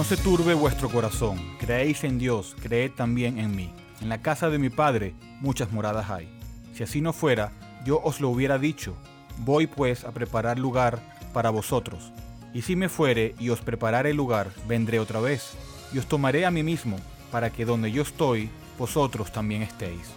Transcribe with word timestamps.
No 0.00 0.04
se 0.04 0.16
turbe 0.16 0.54
vuestro 0.54 0.88
corazón, 0.88 1.38
creéis 1.58 2.04
en 2.04 2.18
Dios, 2.18 2.56
creed 2.62 2.92
también 2.92 3.38
en 3.38 3.54
mí. 3.54 3.70
En 4.00 4.08
la 4.08 4.22
casa 4.22 4.48
de 4.48 4.58
mi 4.58 4.70
Padre 4.70 5.14
muchas 5.40 5.72
moradas 5.72 6.08
hay. 6.08 6.26
Si 6.72 6.82
así 6.82 7.02
no 7.02 7.12
fuera, 7.12 7.52
yo 7.84 8.00
os 8.02 8.18
lo 8.18 8.30
hubiera 8.30 8.58
dicho. 8.58 8.96
Voy 9.40 9.66
pues 9.66 10.04
a 10.06 10.12
preparar 10.12 10.58
lugar 10.58 11.02
para 11.34 11.50
vosotros. 11.50 12.12
Y 12.54 12.62
si 12.62 12.76
me 12.76 12.88
fuere 12.88 13.34
y 13.38 13.50
os 13.50 13.60
preparare 13.60 14.14
lugar, 14.14 14.48
vendré 14.66 15.00
otra 15.00 15.20
vez, 15.20 15.50
y 15.92 15.98
os 15.98 16.06
tomaré 16.06 16.46
a 16.46 16.50
mí 16.50 16.62
mismo, 16.62 16.96
para 17.30 17.50
que 17.50 17.66
donde 17.66 17.92
yo 17.92 18.00
estoy, 18.00 18.48
vosotros 18.78 19.30
también 19.32 19.60
estéis. 19.60 20.08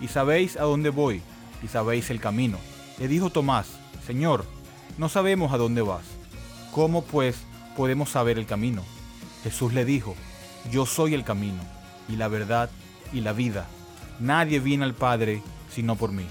Y 0.00 0.08
sabéis 0.08 0.56
a 0.56 0.62
dónde 0.62 0.88
voy, 0.88 1.20
y 1.62 1.68
sabéis 1.68 2.08
el 2.08 2.18
camino. 2.18 2.56
Le 2.98 3.08
dijo 3.08 3.28
Tomás, 3.28 3.68
Señor, 4.06 4.46
no 4.96 5.10
sabemos 5.10 5.52
a 5.52 5.58
dónde 5.58 5.82
vas. 5.82 6.06
¿Cómo 6.72 7.04
pues 7.04 7.36
podemos 7.76 8.08
saber 8.08 8.38
el 8.38 8.46
camino? 8.46 8.84
Jesús 9.42 9.72
le 9.72 9.84
dijo, 9.84 10.16
Yo 10.70 10.86
soy 10.86 11.14
el 11.14 11.24
camino, 11.24 11.62
y 12.08 12.16
la 12.16 12.28
verdad, 12.28 12.70
y 13.12 13.20
la 13.20 13.32
vida. 13.32 13.66
Nadie 14.20 14.60
viene 14.60 14.84
al 14.84 14.94
Padre 14.94 15.42
sino 15.70 15.96
por 15.96 16.12
mí. 16.12 16.26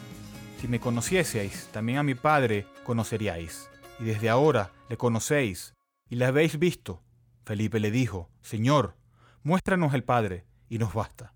Si 0.60 0.68
me 0.68 0.80
conocieseis, 0.80 1.70
también 1.72 2.00
a 2.00 2.04
mi 2.04 2.16
Padre 2.16 2.66
conoceríais 2.84 3.70
y 4.00 4.04
desde 4.04 4.30
ahora 4.30 4.72
le 4.90 4.98
conocéis 4.98 5.74
y 6.10 6.16
le 6.16 6.26
habéis 6.26 6.60
visto. 6.60 7.02
Felipe 7.46 7.80
le 7.80 7.92
dijo, 7.92 8.30
Señor, 8.42 8.96
muéstranos 9.44 9.94
el 9.94 10.04
Padre, 10.04 10.46
y 10.70 10.80
nos 10.80 10.94
basta. 10.94 11.34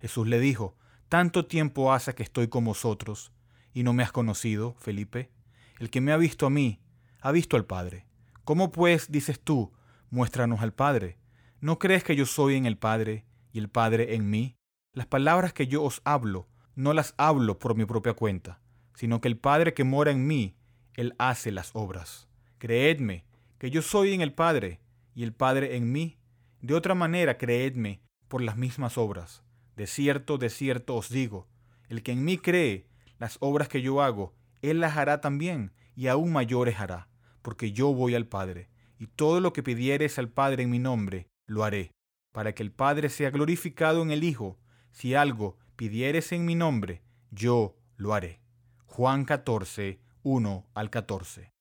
Jesús 0.00 0.26
le 0.26 0.38
dijo, 0.38 0.76
Tanto 1.08 1.46
tiempo 1.46 1.92
hace 1.92 2.14
que 2.14 2.22
estoy 2.22 2.48
con 2.48 2.64
vosotros, 2.64 3.32
y 3.72 3.82
no 3.82 3.92
me 3.92 4.02
has 4.02 4.12
conocido, 4.12 4.74
Felipe. 4.78 5.30
El 5.78 5.90
que 5.90 6.00
me 6.00 6.12
ha 6.12 6.16
visto 6.16 6.46
a 6.46 6.50
mí, 6.50 6.80
ha 7.20 7.32
visto 7.32 7.56
al 7.56 7.64
Padre. 7.64 8.06
¿Cómo 8.44 8.70
pues 8.70 9.10
dices 9.10 9.40
tú, 9.40 9.72
muéstranos 10.10 10.60
al 10.60 10.72
Padre? 10.72 11.18
¿No 11.60 11.78
crees 11.78 12.04
que 12.04 12.16
yo 12.16 12.26
soy 12.26 12.56
en 12.56 12.66
el 12.66 12.78
Padre, 12.78 13.24
y 13.52 13.58
el 13.58 13.68
Padre 13.68 14.14
en 14.14 14.28
mí? 14.30 14.56
Las 14.92 15.06
palabras 15.06 15.52
que 15.52 15.66
yo 15.66 15.82
os 15.82 16.00
hablo, 16.04 16.48
no 16.74 16.92
las 16.92 17.14
hablo 17.16 17.58
por 17.58 17.74
mi 17.74 17.84
propia 17.84 18.12
cuenta, 18.12 18.60
sino 18.94 19.20
que 19.20 19.28
el 19.28 19.38
Padre 19.38 19.74
que 19.74 19.84
mora 19.84 20.10
en 20.10 20.26
mí, 20.26 20.56
él 20.94 21.14
hace 21.18 21.50
las 21.50 21.70
obras. 21.74 22.28
Creedme 22.58 23.24
que 23.58 23.70
yo 23.70 23.82
soy 23.82 24.12
en 24.12 24.20
el 24.20 24.32
Padre 24.32 24.80
y 25.14 25.22
el 25.22 25.32
Padre 25.32 25.76
en 25.76 25.92
mí. 25.92 26.18
De 26.60 26.74
otra 26.74 26.94
manera, 26.94 27.38
creedme 27.38 28.00
por 28.28 28.42
las 28.42 28.56
mismas 28.56 28.98
obras. 28.98 29.42
De 29.76 29.86
cierto, 29.86 30.38
de 30.38 30.50
cierto 30.50 30.94
os 30.94 31.08
digo, 31.10 31.46
el 31.88 32.02
que 32.02 32.12
en 32.12 32.24
mí 32.24 32.38
cree, 32.38 32.86
las 33.18 33.38
obras 33.40 33.68
que 33.68 33.82
yo 33.82 34.02
hago, 34.02 34.34
él 34.62 34.80
las 34.80 34.96
hará 34.96 35.20
también, 35.20 35.72
y 35.94 36.08
aún 36.08 36.32
mayores 36.32 36.80
hará, 36.80 37.08
porque 37.42 37.72
yo 37.72 37.92
voy 37.92 38.14
al 38.14 38.26
Padre, 38.26 38.68
y 38.98 39.08
todo 39.08 39.40
lo 39.40 39.52
que 39.52 39.62
pidieres 39.62 40.18
al 40.18 40.28
Padre 40.28 40.62
en 40.62 40.70
mi 40.70 40.78
nombre, 40.78 41.28
lo 41.46 41.64
haré, 41.64 41.92
para 42.32 42.54
que 42.54 42.62
el 42.62 42.72
Padre 42.72 43.08
sea 43.08 43.30
glorificado 43.30 44.02
en 44.02 44.10
el 44.10 44.24
Hijo. 44.24 44.58
Si 44.92 45.14
algo 45.14 45.58
pidieres 45.76 46.32
en 46.32 46.44
mi 46.44 46.54
nombre, 46.54 47.02
yo 47.30 47.76
lo 47.96 48.14
haré. 48.14 48.40
Juan 48.86 49.24
14, 49.24 50.00
1 50.22 50.66
al 50.74 50.90
14. 50.90 51.52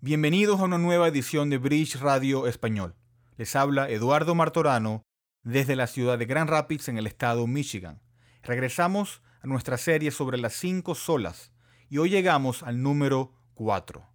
Bienvenidos 0.00 0.60
a 0.60 0.64
una 0.64 0.78
nueva 0.78 1.08
edición 1.08 1.50
de 1.50 1.58
Bridge 1.58 1.96
Radio 1.96 2.46
Español. 2.46 2.94
Les 3.36 3.56
habla 3.56 3.90
Eduardo 3.90 4.34
Martorano 4.34 5.02
desde 5.42 5.76
la 5.76 5.86
ciudad 5.86 6.18
de 6.18 6.26
Grand 6.26 6.48
Rapids 6.48 6.88
en 6.88 6.98
el 6.98 7.06
estado 7.06 7.46
Michigan. 7.46 8.00
Regresamos 8.42 9.22
a 9.40 9.46
nuestra 9.46 9.76
serie 9.78 10.10
sobre 10.10 10.38
las 10.38 10.54
cinco 10.54 10.94
solas 10.94 11.52
y 11.88 11.98
hoy 11.98 12.10
llegamos 12.10 12.62
al 12.62 12.82
número 12.82 13.32
4. 13.54 14.06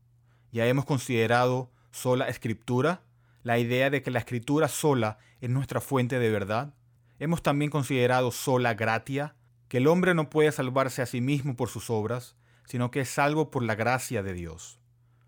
Ya 0.52 0.66
hemos 0.68 0.86
considerado 0.86 1.72
sola 1.92 2.28
escritura, 2.28 3.04
la 3.44 3.60
idea 3.60 3.90
de 3.90 4.02
que 4.02 4.12
la 4.12 4.20
escritura 4.20 4.68
sola 4.68 5.18
es 5.40 5.50
nuestra 5.50 5.82
fuente 5.82 6.20
de 6.20 6.30
verdad. 6.30 6.74
Hemos 7.20 7.44
también 7.44 7.72
considerado 7.72 8.32
sola 8.32 8.74
gratia, 8.74 9.36
que 9.68 9.78
el 9.78 9.88
hombre 9.88 10.14
no 10.14 10.30
puede 10.30 10.52
salvarse 10.52 11.02
a 11.02 11.06
sí 11.06 11.22
mismo 11.22 11.56
por 11.56 11.70
sus 11.70 11.90
obras, 11.90 12.36
sino 12.66 12.92
que 12.92 13.02
es 13.02 13.10
salvo 13.10 13.52
por 13.52 13.64
la 13.64 13.76
gracia 13.76 14.24
de 14.24 14.34
Dios. 14.34 14.80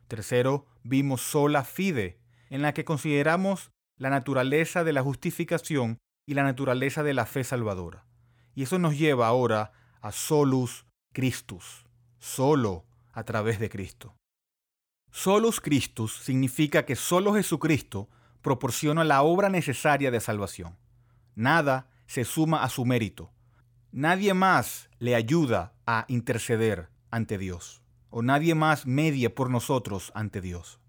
Tercero, 0.08 0.66
vimos 0.84 1.22
sola 1.22 1.64
fide, 1.64 2.20
en 2.50 2.62
la 2.62 2.74
que 2.74 2.86
consideramos 2.86 3.72
la 3.98 4.10
naturaleza 4.10 4.84
de 4.84 4.94
la 4.94 5.02
justificación 5.02 5.98
y 6.26 6.34
la 6.34 6.44
naturaleza 6.44 7.04
de 7.04 7.14
la 7.14 7.26
fe 7.26 7.44
salvadora. 7.44 8.06
Y 8.56 8.64
eso 8.64 8.80
nos 8.80 8.98
lleva 8.98 9.28
ahora 9.28 9.72
a 10.02 10.12
solus 10.12 10.86
Christus, 11.14 11.86
solo 12.20 12.86
a 13.12 13.24
través 13.24 13.60
de 13.60 13.70
Cristo. 13.70 14.16
Solus 15.16 15.62
Christus 15.62 16.12
significa 16.24 16.86
que 16.86 16.96
solo 16.96 17.36
Jesucristo 17.36 18.10
proporciona 18.42 19.04
la 19.04 19.22
obra 19.22 19.48
necesaria 19.48 20.10
de 20.10 20.20
salvación. 20.20 20.76
Nada 21.36 21.88
se 22.08 22.26
suma 22.26 22.64
a 22.64 22.70
su 22.70 22.84
mérito. 22.84 23.32
Nadie 23.92 24.34
más 24.34 24.90
le 24.98 25.14
ayuda 25.14 25.76
a 25.86 26.06
interceder, 26.08 26.90
ante 27.12 27.38
Dios, 27.38 27.84
o 28.10 28.24
nadie 28.24 28.56
más 28.56 28.88
media 28.88 29.36
por 29.36 29.52
nosotros 29.52 30.12
ante 30.16 30.42
Dios. 30.42 30.80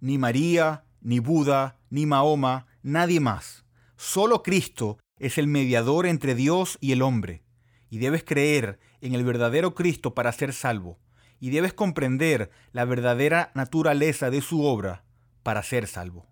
Ni 0.00 0.18
María, 0.18 0.84
ni 1.00 1.18
Buda, 1.18 1.78
ni 1.88 2.04
Mahoma, 2.04 2.66
nadie 2.82 3.20
más. 3.20 3.64
Solo 3.96 4.42
Cristo 4.42 4.98
es 5.18 5.38
el 5.38 5.46
mediador 5.46 6.04
entre 6.04 6.34
Dios 6.34 6.76
y 6.82 6.92
el 6.92 7.00
hombre, 7.00 7.42
y 7.88 8.00
debes 8.00 8.22
creer 8.22 8.78
en 9.00 9.14
el 9.14 9.24
verdadero 9.24 9.74
Cristo 9.74 10.12
para 10.12 10.30
ser 10.32 10.52
salvo, 10.52 10.98
y 11.42 11.50
debes 11.50 11.74
comprender 11.74 12.52
la 12.70 12.84
verdadera 12.84 13.50
naturaleza 13.56 14.30
de 14.30 14.40
su 14.40 14.64
obra 14.64 15.02
para 15.42 15.64
ser 15.64 15.88
salvo. 15.88 16.24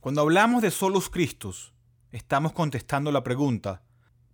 Cuando 0.00 0.20
hablamos 0.20 0.60
de 0.60 0.70
solos 0.70 1.08
Cristos, 1.08 1.72
estamos 2.12 2.52
contestando 2.52 3.10
la 3.10 3.24
pregunta, 3.24 3.80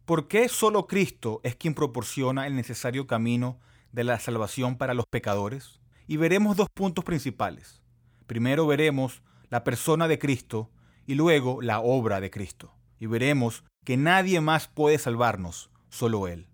¿por 0.05 0.27
qué 0.27 0.49
solo 0.49 0.89
Cristo 0.89 1.41
es 1.45 1.55
quien 1.55 1.75
proporciona 1.75 2.49
el 2.49 2.57
necesario 2.57 3.07
camino 3.07 3.61
de 3.93 4.03
la 4.03 4.19
salvación 4.19 4.77
para 4.77 4.93
los 4.93 5.07
pecadores 5.07 5.81
y 6.09 6.17
veremos 6.17 6.57
dos 6.57 6.69
puntos 6.69 7.05
principales. 7.05 7.81
Primero 8.27 8.67
veremos 8.67 9.23
la 9.51 9.63
persona 9.63 10.09
de 10.09 10.19
Cristo 10.19 10.73
y 11.07 11.15
luego 11.15 11.63
la 11.63 11.79
obra 11.79 12.21
de 12.21 12.29
Cristo. 12.31 12.75
Y 12.99 13.07
veremos 13.07 13.63
que 13.85 13.97
nadie 13.97 14.41
más 14.41 14.67
puede 14.67 14.99
salvarnos, 14.99 15.71
solo 15.91 16.27
Él. 16.27 16.49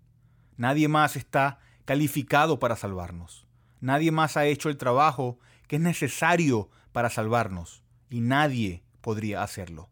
Nadie 0.55 0.87
más 0.87 1.15
está 1.15 1.57
calificado 1.85 2.59
para 2.59 2.75
salvarnos. 2.75 3.47
Nadie 3.81 4.11
más 4.11 4.37
ha 4.37 4.45
hecho 4.45 4.69
el 4.69 4.77
trabajo 4.77 5.39
que 5.67 5.75
es 5.75 5.81
necesario 5.81 6.69
para 6.91 7.09
salvarnos 7.09 7.83
y 8.09 8.21
nadie 8.21 8.83
podría 9.01 9.43
hacerlo. 9.43 9.89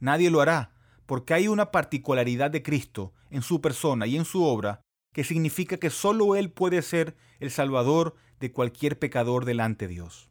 Nadie 0.00 0.30
lo 0.30 0.40
hará 0.40 0.72
porque 1.06 1.34
hay 1.34 1.46
una 1.46 1.70
particularidad 1.70 2.50
de 2.50 2.62
Cristo 2.62 3.12
en 3.30 3.42
su 3.42 3.60
persona 3.60 4.06
y 4.06 4.16
en 4.16 4.24
su 4.24 4.42
obra 4.42 4.80
que 5.12 5.24
significa 5.24 5.76
que 5.76 5.90
solo 5.90 6.34
Él 6.36 6.50
puede 6.50 6.82
ser 6.82 7.16
el 7.38 7.50
Salvador 7.50 8.16
de 8.40 8.52
cualquier 8.52 8.98
pecador 8.98 9.44
delante 9.44 9.86
de 9.86 9.94
Dios. 9.94 10.30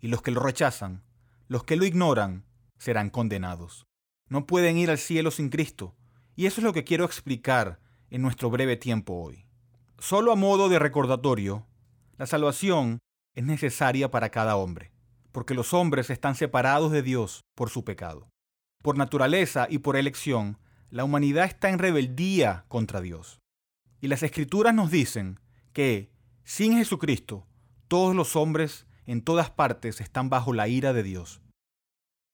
Y 0.00 0.08
los 0.08 0.22
que 0.22 0.30
lo 0.30 0.40
rechazan, 0.40 1.02
los 1.48 1.64
que 1.64 1.76
lo 1.76 1.84
ignoran, 1.84 2.44
serán 2.78 3.10
condenados. 3.10 3.86
No 4.28 4.46
pueden 4.46 4.76
ir 4.78 4.90
al 4.90 4.98
cielo 4.98 5.30
sin 5.30 5.50
Cristo. 5.50 5.94
Y 6.36 6.46
eso 6.46 6.60
es 6.60 6.64
lo 6.64 6.72
que 6.72 6.84
quiero 6.84 7.04
explicar 7.04 7.80
en 8.10 8.22
nuestro 8.22 8.50
breve 8.50 8.76
tiempo 8.76 9.14
hoy. 9.14 9.46
Solo 9.98 10.32
a 10.32 10.36
modo 10.36 10.68
de 10.68 10.78
recordatorio, 10.78 11.66
la 12.16 12.26
salvación 12.26 13.00
es 13.34 13.44
necesaria 13.44 14.10
para 14.10 14.30
cada 14.30 14.56
hombre, 14.56 14.92
porque 15.32 15.54
los 15.54 15.74
hombres 15.74 16.10
están 16.10 16.34
separados 16.34 16.92
de 16.92 17.02
Dios 17.02 17.40
por 17.54 17.70
su 17.70 17.84
pecado. 17.84 18.28
Por 18.82 18.96
naturaleza 18.96 19.66
y 19.68 19.78
por 19.78 19.96
elección, 19.96 20.58
la 20.90 21.04
humanidad 21.04 21.46
está 21.46 21.70
en 21.70 21.78
rebeldía 21.78 22.66
contra 22.68 23.00
Dios. 23.00 23.40
Y 24.00 24.08
las 24.08 24.22
escrituras 24.22 24.74
nos 24.74 24.90
dicen 24.90 25.40
que 25.72 26.12
sin 26.44 26.76
Jesucristo 26.76 27.46
todos 27.88 28.14
los 28.14 28.36
hombres 28.36 28.86
en 29.06 29.22
todas 29.22 29.50
partes 29.50 30.00
están 30.00 30.30
bajo 30.30 30.52
la 30.52 30.68
ira 30.68 30.92
de 30.92 31.02
Dios. 31.02 31.40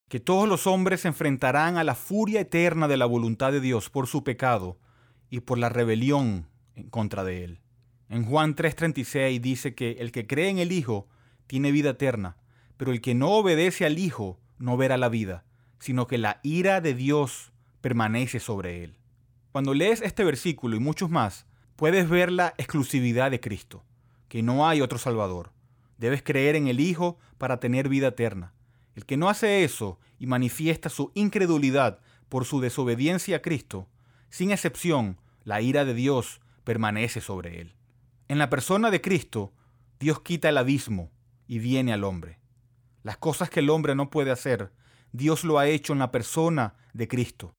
Que 0.08 0.20
todos 0.20 0.48
los 0.48 0.66
hombres 0.66 1.02
se 1.02 1.08
enfrentarán 1.08 1.76
a 1.76 1.84
la 1.84 1.94
furia 1.94 2.40
eterna 2.40 2.88
de 2.88 2.96
la 2.96 3.06
voluntad 3.06 3.52
de 3.52 3.60
Dios 3.60 3.88
por 3.88 4.08
su 4.08 4.24
pecado 4.24 4.78
y 5.30 5.40
por 5.40 5.58
la 5.58 5.68
rebelión 5.68 6.48
en 6.74 6.90
contra 6.90 7.24
de 7.24 7.44
él. 7.44 7.60
En 8.10 8.24
Juan 8.24 8.56
3:36 8.56 9.40
dice 9.40 9.76
que 9.76 9.92
el 10.00 10.10
que 10.10 10.26
cree 10.26 10.48
en 10.48 10.58
el 10.58 10.72
Hijo 10.72 11.08
tiene 11.46 11.70
vida 11.70 11.90
eterna, 11.90 12.36
pero 12.76 12.90
el 12.90 13.00
que 13.00 13.14
no 13.14 13.30
obedece 13.30 13.86
al 13.86 14.00
Hijo 14.00 14.40
no 14.58 14.76
verá 14.76 14.96
la 14.96 15.08
vida, 15.08 15.44
sino 15.78 16.08
que 16.08 16.18
la 16.18 16.40
ira 16.42 16.80
de 16.80 16.94
Dios 16.94 17.52
permanece 17.80 18.40
sobre 18.40 18.82
él. 18.82 18.96
Cuando 19.52 19.74
lees 19.74 20.02
este 20.02 20.24
versículo 20.24 20.74
y 20.74 20.80
muchos 20.80 21.08
más, 21.08 21.46
puedes 21.76 22.08
ver 22.08 22.32
la 22.32 22.52
exclusividad 22.58 23.30
de 23.30 23.38
Cristo, 23.38 23.84
que 24.26 24.42
no 24.42 24.66
hay 24.68 24.80
otro 24.80 24.98
Salvador. 24.98 25.52
Debes 25.96 26.24
creer 26.24 26.56
en 26.56 26.66
el 26.66 26.80
Hijo 26.80 27.16
para 27.38 27.60
tener 27.60 27.88
vida 27.88 28.08
eterna. 28.08 28.54
El 28.96 29.06
que 29.06 29.16
no 29.16 29.28
hace 29.28 29.62
eso 29.62 30.00
y 30.18 30.26
manifiesta 30.26 30.88
su 30.88 31.12
incredulidad 31.14 32.00
por 32.28 32.44
su 32.44 32.60
desobediencia 32.60 33.36
a 33.36 33.42
Cristo, 33.42 33.88
sin 34.30 34.50
excepción, 34.50 35.20
la 35.44 35.60
ira 35.60 35.84
de 35.84 35.94
Dios 35.94 36.40
permanece 36.64 37.20
sobre 37.20 37.60
él. 37.60 37.76
En 38.30 38.38
la 38.38 38.48
persona 38.48 38.92
de 38.92 39.00
Cristo, 39.00 39.52
Dios 39.98 40.20
quita 40.20 40.50
el 40.50 40.56
abismo 40.56 41.10
y 41.48 41.58
viene 41.58 41.92
al 41.92 42.04
hombre. 42.04 42.38
Las 43.02 43.16
cosas 43.16 43.50
que 43.50 43.58
el 43.58 43.68
hombre 43.70 43.96
no 43.96 44.08
puede 44.08 44.30
hacer, 44.30 44.72
Dios 45.10 45.42
lo 45.42 45.58
ha 45.58 45.66
hecho 45.66 45.94
en 45.94 45.98
la 45.98 46.12
persona 46.12 46.76
de 46.92 47.08
Cristo. 47.08 47.56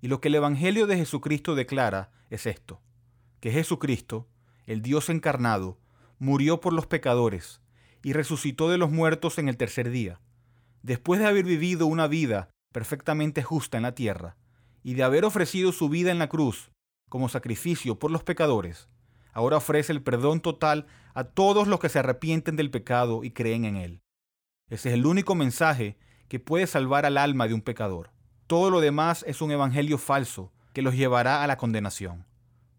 Y 0.00 0.08
lo 0.08 0.22
que 0.22 0.28
el 0.28 0.36
Evangelio 0.36 0.86
de 0.86 0.96
Jesucristo 0.96 1.54
declara 1.54 2.10
es 2.30 2.46
esto, 2.46 2.80
que 3.40 3.50
Jesucristo, 3.50 4.26
el 4.64 4.80
Dios 4.80 5.10
encarnado, 5.10 5.78
murió 6.18 6.58
por 6.58 6.72
los 6.72 6.86
pecadores 6.86 7.60
y 8.02 8.14
resucitó 8.14 8.70
de 8.70 8.78
los 8.78 8.90
muertos 8.90 9.36
en 9.36 9.50
el 9.50 9.58
tercer 9.58 9.90
día, 9.90 10.22
después 10.82 11.20
de 11.20 11.26
haber 11.26 11.44
vivido 11.44 11.84
una 11.84 12.06
vida 12.06 12.48
perfectamente 12.72 13.42
justa 13.42 13.76
en 13.76 13.82
la 13.82 13.94
tierra 13.94 14.38
y 14.82 14.94
de 14.94 15.02
haber 15.02 15.26
ofrecido 15.26 15.70
su 15.70 15.90
vida 15.90 16.10
en 16.10 16.18
la 16.18 16.30
cruz 16.30 16.70
como 17.10 17.28
sacrificio 17.28 17.98
por 17.98 18.10
los 18.10 18.24
pecadores, 18.24 18.88
ahora 19.34 19.58
ofrece 19.58 19.92
el 19.92 20.02
perdón 20.02 20.40
total 20.40 20.86
a 21.12 21.24
todos 21.24 21.68
los 21.68 21.80
que 21.80 21.88
se 21.88 21.98
arrepienten 21.98 22.56
del 22.56 22.70
pecado 22.70 23.24
y 23.24 23.32
creen 23.32 23.64
en 23.64 23.76
él. 23.76 24.02
Ese 24.70 24.88
es 24.88 24.94
el 24.94 25.04
único 25.04 25.34
mensaje 25.34 25.98
que 26.28 26.40
puede 26.40 26.66
salvar 26.66 27.04
al 27.04 27.18
alma 27.18 27.46
de 27.46 27.54
un 27.54 27.60
pecador. 27.60 28.10
Todo 28.46 28.70
lo 28.70 28.80
demás 28.80 29.24
es 29.28 29.42
un 29.42 29.50
evangelio 29.50 29.98
falso 29.98 30.52
que 30.72 30.82
los 30.82 30.96
llevará 30.96 31.42
a 31.42 31.46
la 31.46 31.56
condenación. 31.58 32.26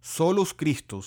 Solo 0.02 0.44
Cristo, 0.56 1.02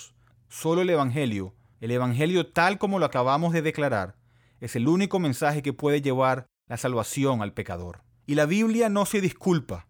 solo 0.48 0.82
el 0.82 0.90
evangelio, 0.90 1.54
el 1.80 1.90
evangelio 1.90 2.46
tal 2.46 2.78
como 2.78 2.98
lo 2.98 3.06
acabamos 3.06 3.52
de 3.52 3.62
declarar, 3.62 4.16
es 4.60 4.76
el 4.76 4.88
único 4.88 5.18
mensaje 5.18 5.62
que 5.62 5.72
puede 5.72 6.02
llevar 6.02 6.46
la 6.66 6.76
salvación 6.76 7.42
al 7.42 7.52
pecador. 7.52 8.02
Y 8.26 8.34
la 8.34 8.46
Biblia 8.46 8.88
no 8.88 9.06
se 9.06 9.20
disculpa 9.20 9.86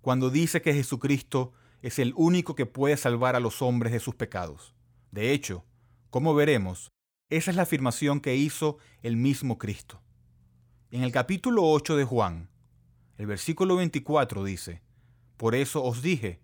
cuando 0.00 0.30
dice 0.30 0.62
que 0.62 0.74
Jesucristo 0.74 1.52
es 1.82 1.98
el 1.98 2.12
único 2.16 2.54
que 2.54 2.66
puede 2.66 2.96
salvar 2.96 3.36
a 3.36 3.40
los 3.40 3.62
hombres 3.62 3.92
de 3.92 4.00
sus 4.00 4.14
pecados. 4.14 4.74
De 5.10 5.32
hecho, 5.32 5.64
como 6.10 6.34
veremos, 6.34 6.92
esa 7.30 7.50
es 7.50 7.56
la 7.56 7.62
afirmación 7.62 8.20
que 8.20 8.36
hizo 8.36 8.78
el 9.02 9.16
mismo 9.16 9.58
Cristo. 9.58 10.02
En 10.90 11.02
el 11.02 11.12
capítulo 11.12 11.64
8 11.64 11.96
de 11.96 12.04
Juan, 12.04 12.48
el 13.16 13.26
versículo 13.26 13.76
24 13.76 14.44
dice, 14.44 14.82
Por 15.36 15.54
eso 15.54 15.82
os 15.82 16.02
dije, 16.02 16.40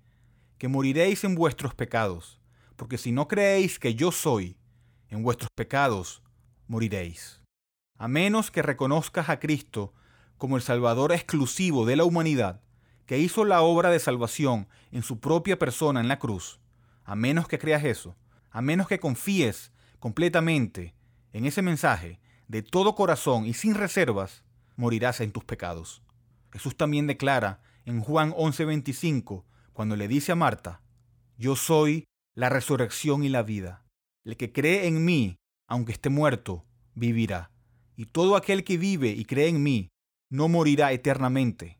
que 0.59 0.69
moriréis 0.69 1.23
en 1.25 1.35
vuestros 1.35 1.75
pecados, 1.75 2.41
porque 2.77 2.99
si 2.99 3.13
no 3.13 3.29
creéis 3.29 3.79
que 3.79 3.95
yo 3.95 4.11
soy, 4.11 4.57
en 5.09 5.23
vuestros 5.23 5.51
pecados 5.55 6.23
moriréis. 6.67 7.43
A 7.99 8.09
menos 8.09 8.51
que 8.51 8.63
reconozcas 8.63 9.29
a 9.29 9.39
Cristo 9.39 9.95
como 10.39 10.57
el 10.57 10.63
Salvador 10.63 11.13
exclusivo 11.13 11.87
de 11.87 11.97
la 11.97 12.05
humanidad, 12.05 12.63
que 13.07 13.19
hizo 13.19 13.45
la 13.45 13.63
obra 13.63 13.91
de 13.91 14.01
salvación 14.01 14.69
en 14.91 15.03
su 15.03 15.21
propia 15.21 15.59
persona 15.59 16.01
en 16.01 16.09
la 16.09 16.19
cruz, 16.19 16.61
a 17.05 17.15
menos 17.15 17.47
que 17.49 17.59
creas 17.59 17.85
eso, 17.85 18.17
a 18.57 18.63
menos 18.63 18.89
que 18.89 18.99
confíes 18.99 19.71
completamente 19.99 20.95
en 21.35 21.45
ese 21.45 21.61
mensaje 21.61 22.21
de 22.49 22.63
todo 22.63 22.95
corazón 22.95 23.45
y 23.45 23.53
sin 23.53 23.75
reservas, 23.75 24.45
morirás 24.77 25.21
en 25.21 25.31
tus 25.31 25.45
pecados. 25.45 26.03
Jesús 26.51 26.75
también 26.75 27.07
declara 27.07 27.61
en 27.85 28.01
Juan 28.01 28.33
11:25, 28.33 29.45
cuando 29.75 29.95
le 29.95 30.09
dice 30.09 30.33
a 30.33 30.37
Marta, 30.37 30.81
Yo 31.37 31.55
soy 31.55 32.05
la 32.35 32.49
resurrección 32.49 33.25
y 33.25 33.29
la 33.29 33.43
vida. 33.43 33.85
El 34.25 34.39
que 34.39 34.53
cree 34.53 34.87
en 34.87 35.05
mí, 35.05 35.37
aunque 35.69 35.93
esté 35.93 36.09
muerto, 36.09 36.65
vivirá. 36.95 37.51
Y 37.95 38.07
todo 38.07 38.37
aquel 38.37 38.65
que 38.65 38.79
vive 38.79 39.11
y 39.11 39.27
cree 39.27 39.49
en 39.49 39.63
mí, 39.63 39.91
no 40.31 40.49
morirá 40.49 40.93
eternamente. 40.93 41.79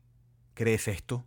¿Crees 0.53 0.87
esto? 0.87 1.25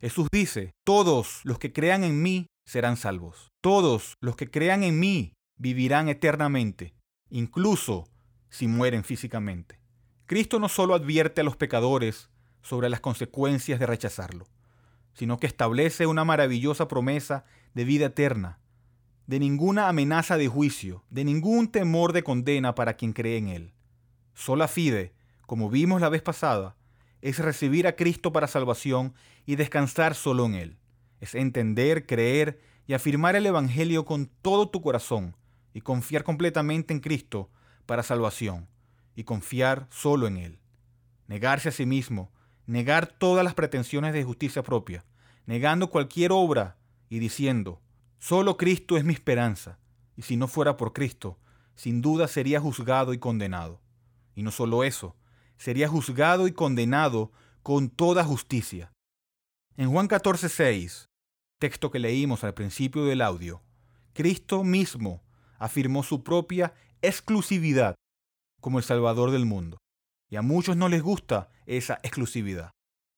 Jesús 0.00 0.28
dice, 0.32 0.72
todos 0.86 1.42
los 1.44 1.58
que 1.58 1.74
crean 1.74 2.02
en 2.02 2.22
mí 2.22 2.46
serán 2.66 2.96
salvos. 2.96 3.52
Todos 3.60 4.18
los 4.20 4.36
que 4.36 4.50
crean 4.50 4.82
en 4.82 5.00
mí 5.00 5.32
vivirán 5.56 6.08
eternamente, 6.08 6.94
incluso 7.30 8.08
si 8.50 8.68
mueren 8.68 9.04
físicamente. 9.04 9.80
Cristo 10.26 10.58
no 10.58 10.68
solo 10.68 10.94
advierte 10.94 11.40
a 11.40 11.44
los 11.44 11.56
pecadores 11.56 12.30
sobre 12.62 12.88
las 12.88 13.00
consecuencias 13.00 13.78
de 13.78 13.86
rechazarlo, 13.86 14.46
sino 15.14 15.38
que 15.38 15.46
establece 15.46 16.06
una 16.06 16.24
maravillosa 16.24 16.88
promesa 16.88 17.44
de 17.74 17.84
vida 17.84 18.06
eterna, 18.06 18.58
de 19.26 19.38
ninguna 19.38 19.88
amenaza 19.88 20.36
de 20.36 20.48
juicio, 20.48 21.04
de 21.10 21.24
ningún 21.24 21.68
temor 21.68 22.12
de 22.12 22.22
condena 22.22 22.74
para 22.74 22.94
quien 22.94 23.12
cree 23.12 23.38
en 23.38 23.48
Él. 23.48 23.72
Sola 24.34 24.68
fide, 24.68 25.14
como 25.46 25.70
vimos 25.70 26.00
la 26.00 26.08
vez 26.08 26.22
pasada, 26.22 26.76
es 27.22 27.38
recibir 27.38 27.86
a 27.86 27.96
Cristo 27.96 28.32
para 28.32 28.46
salvación 28.46 29.14
y 29.46 29.56
descansar 29.56 30.14
solo 30.14 30.44
en 30.46 30.54
Él. 30.54 30.78
Es 31.20 31.34
entender, 31.34 32.06
creer 32.06 32.60
y 32.86 32.94
afirmar 32.94 33.36
el 33.36 33.46
Evangelio 33.46 34.04
con 34.04 34.26
todo 34.26 34.68
tu 34.68 34.82
corazón 34.82 35.36
y 35.74 35.80
confiar 35.80 36.24
completamente 36.24 36.94
en 36.94 37.00
Cristo 37.00 37.50
para 37.86 38.02
salvación 38.02 38.68
y 39.14 39.24
confiar 39.24 39.88
solo 39.90 40.26
en 40.26 40.36
Él. 40.36 40.58
Negarse 41.26 41.70
a 41.70 41.72
sí 41.72 41.86
mismo, 41.86 42.30
negar 42.66 43.06
todas 43.06 43.44
las 43.44 43.54
pretensiones 43.54 44.12
de 44.12 44.24
justicia 44.24 44.62
propia, 44.62 45.04
negando 45.46 45.90
cualquier 45.90 46.32
obra 46.32 46.76
y 47.08 47.18
diciendo, 47.18 47.80
solo 48.18 48.56
Cristo 48.56 48.96
es 48.96 49.04
mi 49.04 49.12
esperanza, 49.12 49.78
y 50.16 50.22
si 50.22 50.36
no 50.36 50.48
fuera 50.48 50.76
por 50.76 50.92
Cristo, 50.92 51.38
sin 51.74 52.02
duda 52.02 52.28
sería 52.28 52.60
juzgado 52.60 53.12
y 53.12 53.18
condenado. 53.18 53.80
Y 54.34 54.42
no 54.42 54.50
solo 54.50 54.84
eso, 54.84 55.16
sería 55.56 55.88
juzgado 55.88 56.46
y 56.46 56.52
condenado 56.52 57.32
con 57.62 57.88
toda 57.88 58.24
justicia. 58.24 58.92
En 59.78 59.90
Juan 59.90 60.08
14, 60.08 60.48
6, 60.48 61.10
texto 61.58 61.90
que 61.90 61.98
leímos 61.98 62.44
al 62.44 62.54
principio 62.54 63.04
del 63.04 63.20
audio, 63.20 63.60
Cristo 64.14 64.64
mismo 64.64 65.22
afirmó 65.58 66.02
su 66.02 66.24
propia 66.24 66.72
exclusividad 67.02 67.94
como 68.62 68.78
el 68.78 68.84
Salvador 68.84 69.32
del 69.32 69.44
mundo. 69.44 69.76
Y 70.30 70.36
a 70.36 70.42
muchos 70.42 70.78
no 70.78 70.88
les 70.88 71.02
gusta 71.02 71.50
esa 71.66 72.00
exclusividad. 72.02 72.70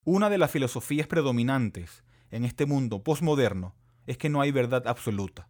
Una 0.05 0.29
de 0.31 0.39
las 0.39 0.51
filosofías 0.51 1.07
predominantes 1.07 2.03
en 2.33 2.45
este 2.45 2.67
mundo 2.67 3.05
postmoderno 3.05 3.77
es 4.09 4.19
que 4.19 4.29
no 4.29 4.41
hay 4.41 4.51
verdad 4.51 4.89
absoluta. 4.89 5.49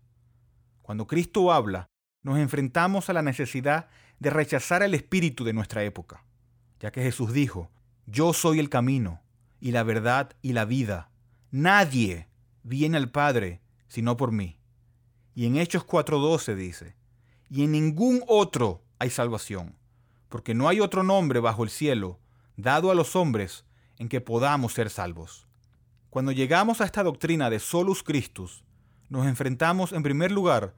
Cuando 0.83 1.07
Cristo 1.07 1.53
habla, 1.53 1.87
nos 2.23 2.39
enfrentamos 2.39 3.09
a 3.09 3.15
la 3.15 3.23
necesidad 3.23 3.89
de 4.19 4.29
rechazar 4.29 4.83
el 4.83 4.93
espíritu 4.93 5.45
de 5.45 5.55
nuestra 5.55 5.83
época, 5.85 6.27
ya 6.81 6.93
que 6.93 7.03
Jesús 7.03 7.33
dijo, 7.33 7.71
yo 8.05 8.35
soy 8.35 8.59
el 8.59 8.69
camino 8.69 9.23
y 9.61 9.73
la 9.73 9.83
verdad 9.83 10.31
y 10.43 10.53
la 10.53 10.65
vida. 10.65 11.11
Nadie 11.51 12.29
viene 12.63 12.97
al 12.97 13.11
Padre 13.11 13.61
sino 13.89 14.17
por 14.17 14.33
mí. 14.33 14.59
Y 15.35 15.47
en 15.47 15.57
Hechos 15.57 15.87
4:12 15.87 16.55
dice, 16.55 16.97
y 17.49 17.65
en 17.65 17.73
ningún 17.73 18.23
otro 18.27 18.83
hay 18.99 19.11
salvación, 19.11 19.77
porque 20.29 20.55
no 20.55 20.69
hay 20.69 20.81
otro 20.81 21.03
nombre 21.03 21.41
bajo 21.41 21.65
el 21.65 21.71
cielo 21.71 22.21
dado 22.57 22.91
a 22.91 22.95
los 22.95 23.17
hombres 23.17 23.65
en 23.99 24.09
que 24.09 24.21
podamos 24.21 24.75
ser 24.75 24.91
salvos. 24.91 25.47
Cuando 26.11 26.33
llegamos 26.33 26.81
a 26.81 26.85
esta 26.85 27.03
doctrina 27.03 27.51
de 27.51 27.59
solus 27.59 28.03
Christus, 28.03 28.65
nos 29.09 29.27
enfrentamos 29.27 29.93
en 29.93 30.03
primer 30.03 30.33
lugar 30.33 30.75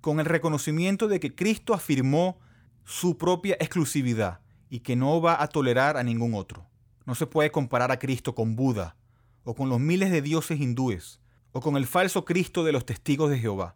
con 0.00 0.20
el 0.20 0.26
reconocimiento 0.26 1.08
de 1.08 1.20
que 1.20 1.34
Cristo 1.34 1.74
afirmó 1.74 2.38
su 2.84 3.16
propia 3.16 3.56
exclusividad 3.60 4.40
y 4.68 4.80
que 4.80 4.96
no 4.96 5.20
va 5.20 5.42
a 5.42 5.48
tolerar 5.48 5.96
a 5.96 6.02
ningún 6.02 6.34
otro. 6.34 6.69
No 7.10 7.16
se 7.16 7.26
puede 7.26 7.50
comparar 7.50 7.90
a 7.90 7.98
Cristo 7.98 8.36
con 8.36 8.54
Buda, 8.54 8.94
o 9.42 9.56
con 9.56 9.68
los 9.68 9.80
miles 9.80 10.12
de 10.12 10.22
dioses 10.22 10.60
hindúes, 10.60 11.20
o 11.50 11.60
con 11.60 11.76
el 11.76 11.88
falso 11.88 12.24
Cristo 12.24 12.62
de 12.62 12.70
los 12.70 12.86
testigos 12.86 13.30
de 13.30 13.40
Jehová, 13.40 13.74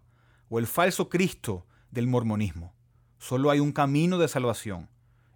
o 0.49 0.61
el 0.61 0.69
falso 0.69 1.09
Cristo 1.09 1.67
del 1.91 2.07
mormonismo. 2.07 2.77
Solo 3.19 3.51
hay 3.51 3.59
un 3.59 3.73
camino 3.73 4.19
de 4.19 4.29
salvación. 4.29 4.89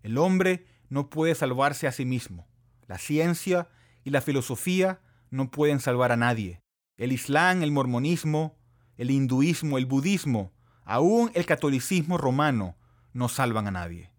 El 0.04 0.16
hombre 0.16 0.64
no 0.88 1.10
puede 1.10 1.34
salvarse 1.34 1.88
a 1.88 1.92
sí 1.92 2.04
mismo. 2.04 2.46
La 2.86 2.98
ciencia 2.98 3.68
y 4.04 4.10
la 4.10 4.20
filosofía 4.20 5.00
no 5.30 5.50
pueden 5.50 5.80
salvar 5.80 6.12
a 6.12 6.16
nadie. 6.16 6.62
El 6.98 7.10
Islam, 7.10 7.64
el 7.64 7.72
mormonismo, 7.72 8.54
el 8.96 9.10
hinduismo, 9.10 9.76
el 9.76 9.86
budismo, 9.86 10.52
aún 10.84 11.32
el 11.34 11.46
catolicismo 11.46 12.16
romano 12.16 12.76
no 13.12 13.28
salvan 13.28 13.66
a 13.66 13.72
nadie. 13.72 14.12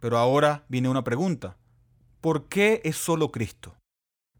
Pero 0.00 0.16
ahora 0.16 0.64
viene 0.70 0.88
una 0.88 1.04
pregunta. 1.04 1.58
¿Por 2.26 2.48
qué 2.48 2.80
es 2.82 2.96
solo 2.96 3.30
Cristo? 3.30 3.76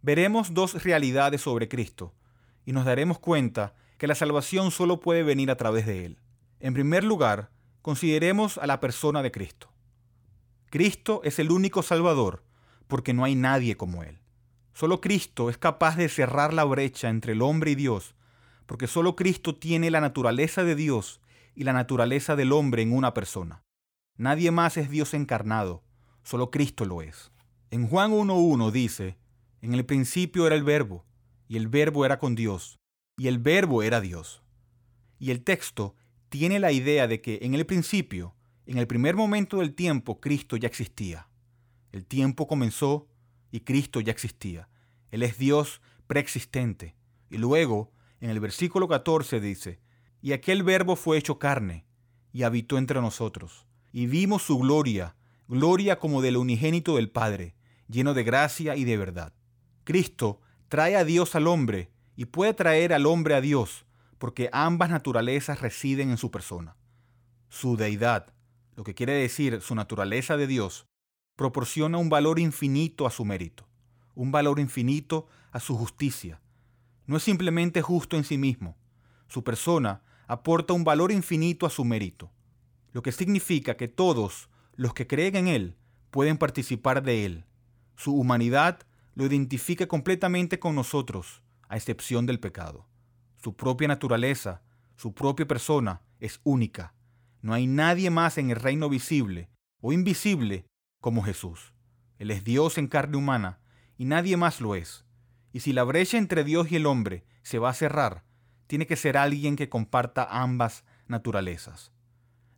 Veremos 0.03 0.55
dos 0.55 0.83
realidades 0.83 1.43
sobre 1.43 1.69
Cristo 1.69 2.17
y 2.65 2.73
nos 2.73 2.85
daremos 2.85 3.21
cuenta 3.21 3.77
que 3.97 4.09
la 4.09 4.17
salvación 4.17 4.73
solo 4.73 4.99
puede 4.99 5.23
venir 5.23 5.53
a 5.53 5.57
través 5.57 5.87
de 5.87 6.05
Él. 6.05 6.19
En 6.59 6.75
primer 6.75 7.05
lugar, 7.05 7.53
consideremos 7.83 8.59
a 8.59 8.67
la 8.67 8.81
persona 8.81 9.23
de 9.23 9.31
Cristo. 9.31 9.73
Cristo 10.69 11.21
es 11.23 11.39
el 11.39 11.53
único 11.53 11.85
Salvador 11.85 12.43
porque 12.89 13.15
no 13.15 13.23
hay 13.23 13.37
nadie 13.37 13.77
como 13.77 14.03
Él. 14.03 14.19
Solo 14.75 15.01
Cristo 15.01 15.49
es 15.49 15.57
capaz 15.57 15.95
de 15.95 16.09
cerrar 16.09 16.53
la 16.53 16.65
brecha 16.65 17.09
entre 17.09 17.35
el 17.35 17.41
hombre 17.41 17.71
y 17.71 17.75
Dios, 17.77 18.17
porque 18.67 18.89
solo 18.89 19.15
Cristo 19.15 19.55
tiene 19.55 19.93
la 19.93 20.01
naturaleza 20.01 20.65
de 20.65 20.75
Dios 20.75 21.21
y 21.55 21.63
la 21.63 21.73
naturaleza 21.73 22.35
del 22.35 22.51
hombre 22.51 22.83
en 22.83 22.93
una 22.93 23.15
persona. 23.15 23.63
Nadie 24.17 24.51
más 24.51 24.77
es 24.77 24.91
Dios 24.91 25.15
encarnado, 25.15 25.85
solo 26.25 26.51
Cristo 26.51 26.85
lo 26.85 27.01
es. 27.01 27.31
En 27.73 27.89
Juan 27.89 28.13
1.1 28.13 28.71
dice, 28.71 29.19
en 29.61 29.75
el 29.75 29.85
principio 29.85 30.47
era 30.47 30.55
el 30.55 30.63
verbo, 30.63 31.05
y 31.49 31.57
el 31.57 31.67
verbo 31.67 32.05
era 32.07 32.21
con 32.21 32.37
Dios, 32.37 32.79
y 33.19 33.27
el 33.27 33.39
verbo 33.39 33.83
era 33.83 34.01
Dios. 34.01 34.41
Y 35.19 35.33
el 35.33 35.43
texto 35.43 35.97
tiene 36.29 36.61
la 36.61 36.71
idea 36.71 37.09
de 37.09 37.21
que 37.21 37.41
en 37.43 37.55
el 37.55 37.67
principio, 37.67 38.37
en 38.67 38.79
el 38.79 38.87
primer 38.87 39.17
momento 39.17 39.59
del 39.59 39.75
tiempo, 39.75 40.21
Cristo 40.21 40.57
ya 40.57 40.69
existía. 40.69 41.29
El 41.91 42.07
tiempo 42.07 42.47
comenzó 42.47 43.09
y 43.51 43.61
Cristo 43.61 44.01
ya 44.01 44.13
existía. 44.13 44.69
Él 45.11 45.25
es 45.25 45.37
Dios 45.37 45.81
preexistente. 46.07 46.95
Y 47.31 47.39
luego, 47.39 47.91
en 48.21 48.31
el 48.31 48.39
versículo 48.39 48.87
14 48.87 49.41
dice, 49.41 49.81
y 50.23 50.33
aquel 50.33 50.63
verbo 50.63 50.95
fue 50.95 51.19
hecho 51.19 51.41
carne 51.41 51.85
y 52.33 52.45
habitó 52.45 52.79
entre 52.79 53.01
nosotros, 53.01 53.67
y 53.93 54.07
vimos 54.07 54.43
su 54.43 54.59
gloria, 54.59 55.17
gloria 55.49 55.99
como 55.99 56.23
del 56.23 56.37
unigénito 56.37 56.95
del 56.97 57.11
Padre, 57.11 57.56
lleno 57.89 58.15
de 58.15 58.25
gracia 58.25 58.77
y 58.77 58.85
de 58.85 58.97
verdad. 58.97 59.33
Cristo 59.85 60.41
trae 60.69 60.97
a 60.97 61.05
Dios 61.05 61.35
al 61.35 61.47
hombre 61.47 61.91
y 62.17 62.27
puede 62.27 62.55
traer 62.55 62.93
al 62.93 63.07
hombre 63.07 63.35
a 63.35 63.41
Dios, 63.41 63.87
porque 64.19 64.49
ambas 64.53 64.91
naturalezas 64.91 65.61
residen 65.61 66.11
en 66.11 66.17
su 66.17 66.31
persona. 66.31 66.77
Su 67.49 67.77
deidad, 67.77 68.35
lo 68.75 68.85
que 68.85 68.95
quiere 68.95 69.13
decir 69.13 69.61
su 69.61 69.75
naturaleza 69.75 70.37
de 70.37 70.47
Dios, 70.47 70.87
proporciona 71.37 71.99
un 71.99 72.09
valor 72.09 72.39
infinito 72.39 73.07
a 73.07 73.11
su 73.11 73.25
mérito, 73.25 73.69
un 74.15 74.33
valor 74.33 74.59
infinito 74.59 75.29
a 75.53 75.61
su 75.61 75.77
justicia. 75.77 76.41
No 77.07 77.19
es 77.19 77.23
simplemente 77.23 77.83
justo 77.83 78.17
en 78.17 78.25
sí 78.25 78.39
mismo, 78.39 78.77
su 79.29 79.45
persona 79.45 80.03
aporta 80.27 80.73
un 80.73 80.85
valor 80.85 81.13
infinito 81.13 81.67
a 81.67 81.71
su 81.71 81.85
mérito, 81.85 82.33
lo 82.93 83.03
que 83.03 83.13
significa 83.13 83.77
que 83.77 83.89
todos 83.89 84.49
los 84.75 84.95
que 84.95 85.07
creen 85.07 85.37
en 85.37 85.49
Él 85.49 85.77
pueden 86.11 86.39
participar 86.39 87.03
de 87.03 87.27
Él. 87.27 87.45
Su 87.97 88.15
humanidad 88.15 88.81
lo 89.15 89.25
identifica 89.25 89.87
completamente 89.87 90.59
con 90.59 90.75
nosotros, 90.75 91.43
a 91.69 91.77
excepción 91.77 92.27
del 92.27 92.39
pecado. 92.39 92.87
Su 93.43 93.57
propia 93.57 93.89
naturaleza, 93.89 94.63
su 94.97 95.15
propia 95.15 95.47
persona 95.47 96.03
es 96.21 96.41
única. 96.45 96.95
No 97.43 97.55
hay 97.55 97.67
nadie 97.67 98.11
más 98.11 98.39
en 98.39 98.51
el 98.51 98.57
reino 98.57 98.89
visible 98.89 99.51
o 99.81 99.93
invisible 99.93 100.67
como 101.01 101.23
Jesús. 101.23 101.73
Él 102.19 102.31
es 102.31 102.45
Dios 102.45 102.79
en 102.79 102.87
carne 102.87 103.17
humana 103.17 103.61
y 103.97 104.05
nadie 104.05 104.37
más 104.37 104.61
lo 104.61 104.75
es. 104.75 105.05
Y 105.53 105.61
si 105.61 105.73
la 105.73 105.85
brecha 105.85 106.19
entre 106.19 106.45
Dios 106.45 106.71
y 106.71 106.77
el 106.77 106.87
hombre 106.87 107.25
se 107.43 107.59
va 107.59 107.71
a 107.71 107.75
cerrar, 107.75 108.25
tiene 108.67 108.87
que 108.87 108.97
ser 108.97 109.17
alguien 109.17 109.57
que 109.57 109.69
comparta 109.69 110.27
ambas 110.31 110.85
naturalezas. 111.07 111.93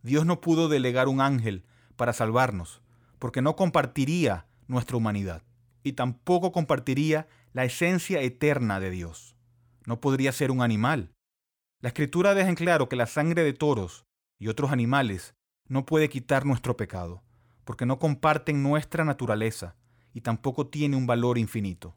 Dios 0.02 0.26
no 0.26 0.40
pudo 0.40 0.68
delegar 0.68 1.06
un 1.08 1.20
ángel 1.20 1.64
para 1.96 2.12
salvarnos, 2.12 2.80
porque 3.18 3.42
no 3.42 3.56
compartiría 3.56 4.46
nuestra 4.68 4.96
humanidad 4.96 5.42
y 5.82 5.94
tampoco 5.94 6.52
compartiría 6.52 7.28
la 7.52 7.64
esencia 7.64 8.20
eterna 8.20 8.78
de 8.78 8.90
Dios. 8.90 9.36
No 9.86 10.00
podría 10.00 10.32
ser 10.32 10.50
un 10.50 10.62
animal. 10.62 11.12
La 11.80 11.88
escritura 11.88 12.34
deja 12.34 12.48
en 12.48 12.54
claro 12.54 12.88
que 12.88 12.96
la 12.96 13.06
sangre 13.06 13.42
de 13.42 13.52
toros 13.52 14.06
y 14.38 14.48
otros 14.48 14.70
animales 14.70 15.34
no 15.66 15.86
puede 15.86 16.08
quitar 16.08 16.44
nuestro 16.44 16.76
pecado, 16.76 17.22
porque 17.64 17.86
no 17.86 17.98
comparten 17.98 18.62
nuestra 18.62 19.04
naturaleza 19.04 19.76
y 20.12 20.20
tampoco 20.20 20.66
tiene 20.66 20.96
un 20.96 21.06
valor 21.06 21.38
infinito. 21.38 21.96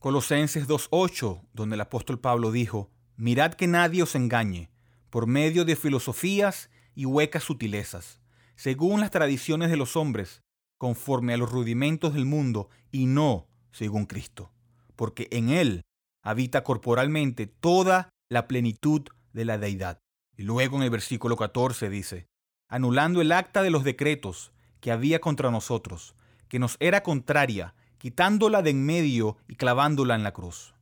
Colosenses 0.00 0.68
2.8, 0.68 1.48
donde 1.52 1.74
el 1.74 1.80
apóstol 1.80 2.20
Pablo 2.20 2.52
dijo, 2.52 2.90
Mirad 3.16 3.54
que 3.54 3.66
nadie 3.66 4.02
os 4.02 4.14
engañe, 4.14 4.70
por 5.10 5.26
medio 5.26 5.64
de 5.64 5.76
filosofías 5.76 6.70
y 6.94 7.06
huecas 7.06 7.44
sutilezas, 7.44 8.20
según 8.56 9.00
las 9.00 9.10
tradiciones 9.10 9.70
de 9.70 9.76
los 9.76 9.96
hombres, 9.96 10.42
conforme 10.78 11.34
a 11.34 11.36
los 11.36 11.50
rudimentos 11.50 12.14
del 12.14 12.26
mundo, 12.26 12.68
y 12.90 13.06
no 13.06 13.48
según 13.72 14.06
Cristo, 14.06 14.52
porque 14.94 15.28
en 15.30 15.50
Él 15.50 15.82
habita 16.22 16.64
corporalmente 16.64 17.46
toda 17.46 18.10
la 18.28 18.48
plenitud 18.48 19.02
de 19.32 19.44
la 19.44 19.58
deidad. 19.58 19.98
Y 20.36 20.42
luego 20.42 20.76
en 20.76 20.82
el 20.82 20.90
versículo 20.90 21.36
14 21.36 21.88
dice, 21.88 22.26
anulando 22.68 23.20
el 23.20 23.32
acta 23.32 23.62
de 23.62 23.70
los 23.70 23.84
decretos 23.84 24.52
que 24.80 24.90
había 24.90 25.20
contra 25.20 25.50
nosotros, 25.50 26.14
que 26.48 26.58
nos 26.58 26.76
era 26.80 27.02
contraria, 27.02 27.74
quitándola 27.98 28.62
de 28.62 28.70
en 28.70 28.84
medio 28.84 29.36
y 29.48 29.56
clavándola 29.56 30.14
en 30.14 30.22
la 30.22 30.32
cruz. 30.32 30.74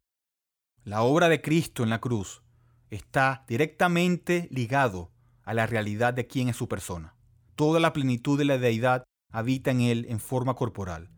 La 0.85 1.03
obra 1.03 1.29
de 1.29 1.41
Cristo 1.41 1.83
en 1.83 1.91
la 1.91 2.01
cruz 2.01 2.43
está 2.91 3.45
directamente 3.49 4.49
ligado 4.51 5.11
a 5.43 5.55
la 5.55 5.67
realidad 5.67 6.15
de 6.15 6.27
quién 6.27 6.49
es 6.49 6.57
su 6.57 6.69
persona. 6.69 7.15
Toda 7.55 7.81
la 7.81 7.93
plenitud 7.93 8.39
de 8.39 8.45
la 8.45 8.59
deidad 8.59 9.05
habita 9.35 9.73
en 9.73 9.81
él 9.81 10.07
en 10.09 10.21
forma 10.21 10.55
corporal. 10.55 11.11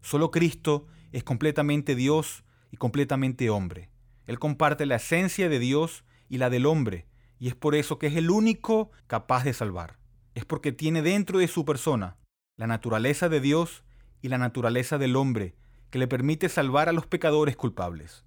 Solo 0.00 0.30
Cristo 0.30 0.86
es 1.10 1.24
completamente 1.24 1.96
Dios 1.96 2.44
y 2.70 2.76
completamente 2.76 3.50
hombre. 3.50 3.90
Él 4.26 4.38
comparte 4.38 4.86
la 4.86 4.94
esencia 4.94 5.48
de 5.48 5.58
Dios 5.58 6.04
y 6.28 6.38
la 6.38 6.50
del 6.50 6.66
hombre, 6.66 7.08
y 7.40 7.48
es 7.48 7.56
por 7.56 7.74
eso 7.74 7.98
que 7.98 8.06
es 8.06 8.14
el 8.14 8.30
único 8.30 8.92
capaz 9.08 9.42
de 9.42 9.52
salvar. 9.52 9.98
Es 10.36 10.44
porque 10.44 10.70
tiene 10.70 11.02
dentro 11.02 11.40
de 11.40 11.48
su 11.48 11.64
persona 11.64 12.16
la 12.56 12.68
naturaleza 12.68 13.28
de 13.28 13.40
Dios 13.40 13.82
y 14.22 14.28
la 14.28 14.38
naturaleza 14.38 14.96
del 14.96 15.16
hombre 15.16 15.56
que 15.90 15.98
le 15.98 16.06
permite 16.06 16.48
salvar 16.48 16.88
a 16.88 16.92
los 16.92 17.08
pecadores 17.08 17.56
culpables. 17.56 18.24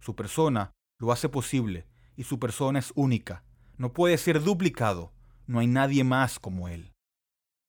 Su 0.00 0.16
persona 0.16 0.72
lo 0.98 1.12
hace 1.12 1.28
posible 1.28 1.86
y 2.16 2.24
su 2.24 2.40
persona 2.40 2.80
es 2.80 2.92
única. 2.96 3.44
No 3.76 3.92
puede 3.92 4.18
ser 4.18 4.42
duplicado. 4.42 5.12
No 5.46 5.60
hay 5.60 5.68
nadie 5.68 6.02
más 6.02 6.40
como 6.40 6.68
Él. 6.68 6.92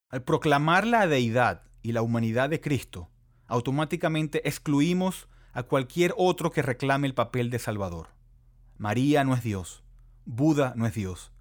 Al 0.10 0.24
proclamar 0.24 0.88
la 0.88 1.06
deidad 1.06 1.62
y 1.84 1.92
la 1.92 2.02
humanidad 2.02 2.50
de 2.50 2.60
Cristo, 2.60 3.12
automáticamente 3.46 4.48
excluimos 4.48 5.28
a 5.54 5.62
cualquier 5.62 6.16
otro 6.18 6.52
que 6.52 6.64
reclame 6.64 7.06
el 7.06 7.14
papel 7.14 7.52
de 7.52 7.60
Salvador. 7.60 8.08
María 8.80 9.24
no 9.24 9.36
es 9.36 9.44
Dios. 9.44 9.84
Buda 10.26 10.74
no 10.76 10.88
es 10.88 10.96
Dios. 10.96 11.32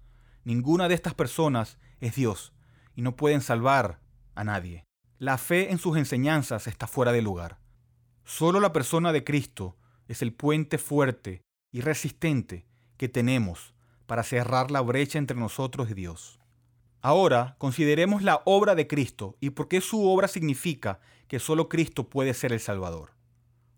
Ninguna 0.43 0.87
de 0.87 0.93
estas 0.93 1.15
personas 1.15 1.79
es 1.99 2.13
Dios 2.15 2.53
y 2.95 3.01
no 3.01 3.15
pueden 3.15 3.41
salvar 3.41 4.01
a 4.35 4.43
nadie. 4.43 4.85
La 5.17 5.39
fe 5.39 5.71
en 5.71 5.79
sus 5.79 5.97
enseñanzas 5.97 6.67
está 6.67 6.85
fuera 6.85 7.11
de 7.11 7.23
lugar. 7.23 7.57
Solo 8.23 8.59
la 8.59 8.71
persona 8.71 9.11
de 9.11 9.23
Cristo 9.23 9.77
es 10.07 10.21
el 10.21 10.31
puente 10.31 10.77
fuerte 10.77 11.41
y 11.71 11.81
resistente 11.81 12.67
que 12.97 13.09
tenemos 13.09 13.73
para 14.05 14.21
cerrar 14.21 14.69
la 14.69 14.81
brecha 14.81 15.17
entre 15.17 15.37
nosotros 15.37 15.89
y 15.89 15.95
Dios. 15.95 16.38
Ahora 17.01 17.55
consideremos 17.59 18.23
la 18.23 18.41
obra 18.43 18.75
de 18.75 18.87
Cristo 18.87 19.37
y 19.39 19.51
por 19.51 19.69
qué 19.69 19.79
su 19.79 20.05
obra 20.05 20.27
significa 20.27 20.99
que 21.29 21.39
solo 21.39 21.69
Cristo 21.69 22.09
puede 22.09 22.33
ser 22.33 22.51
el 22.51 22.59
Salvador. 22.59 23.13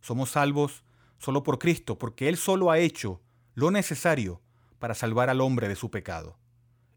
Somos 0.01 0.31
salvos 0.31 0.83
solo 1.19 1.43
por 1.43 1.59
Cristo 1.59 1.99
porque 1.99 2.29
Él 2.29 2.37
solo 2.37 2.71
ha 2.71 2.79
hecho 2.79 3.21
lo 3.53 3.69
necesario 3.69 4.41
para 4.79 4.95
salvar 4.95 5.29
al 5.29 5.41
hombre 5.41 5.67
de 5.67 5.75
su 5.75 5.91
pecado. 5.91 6.39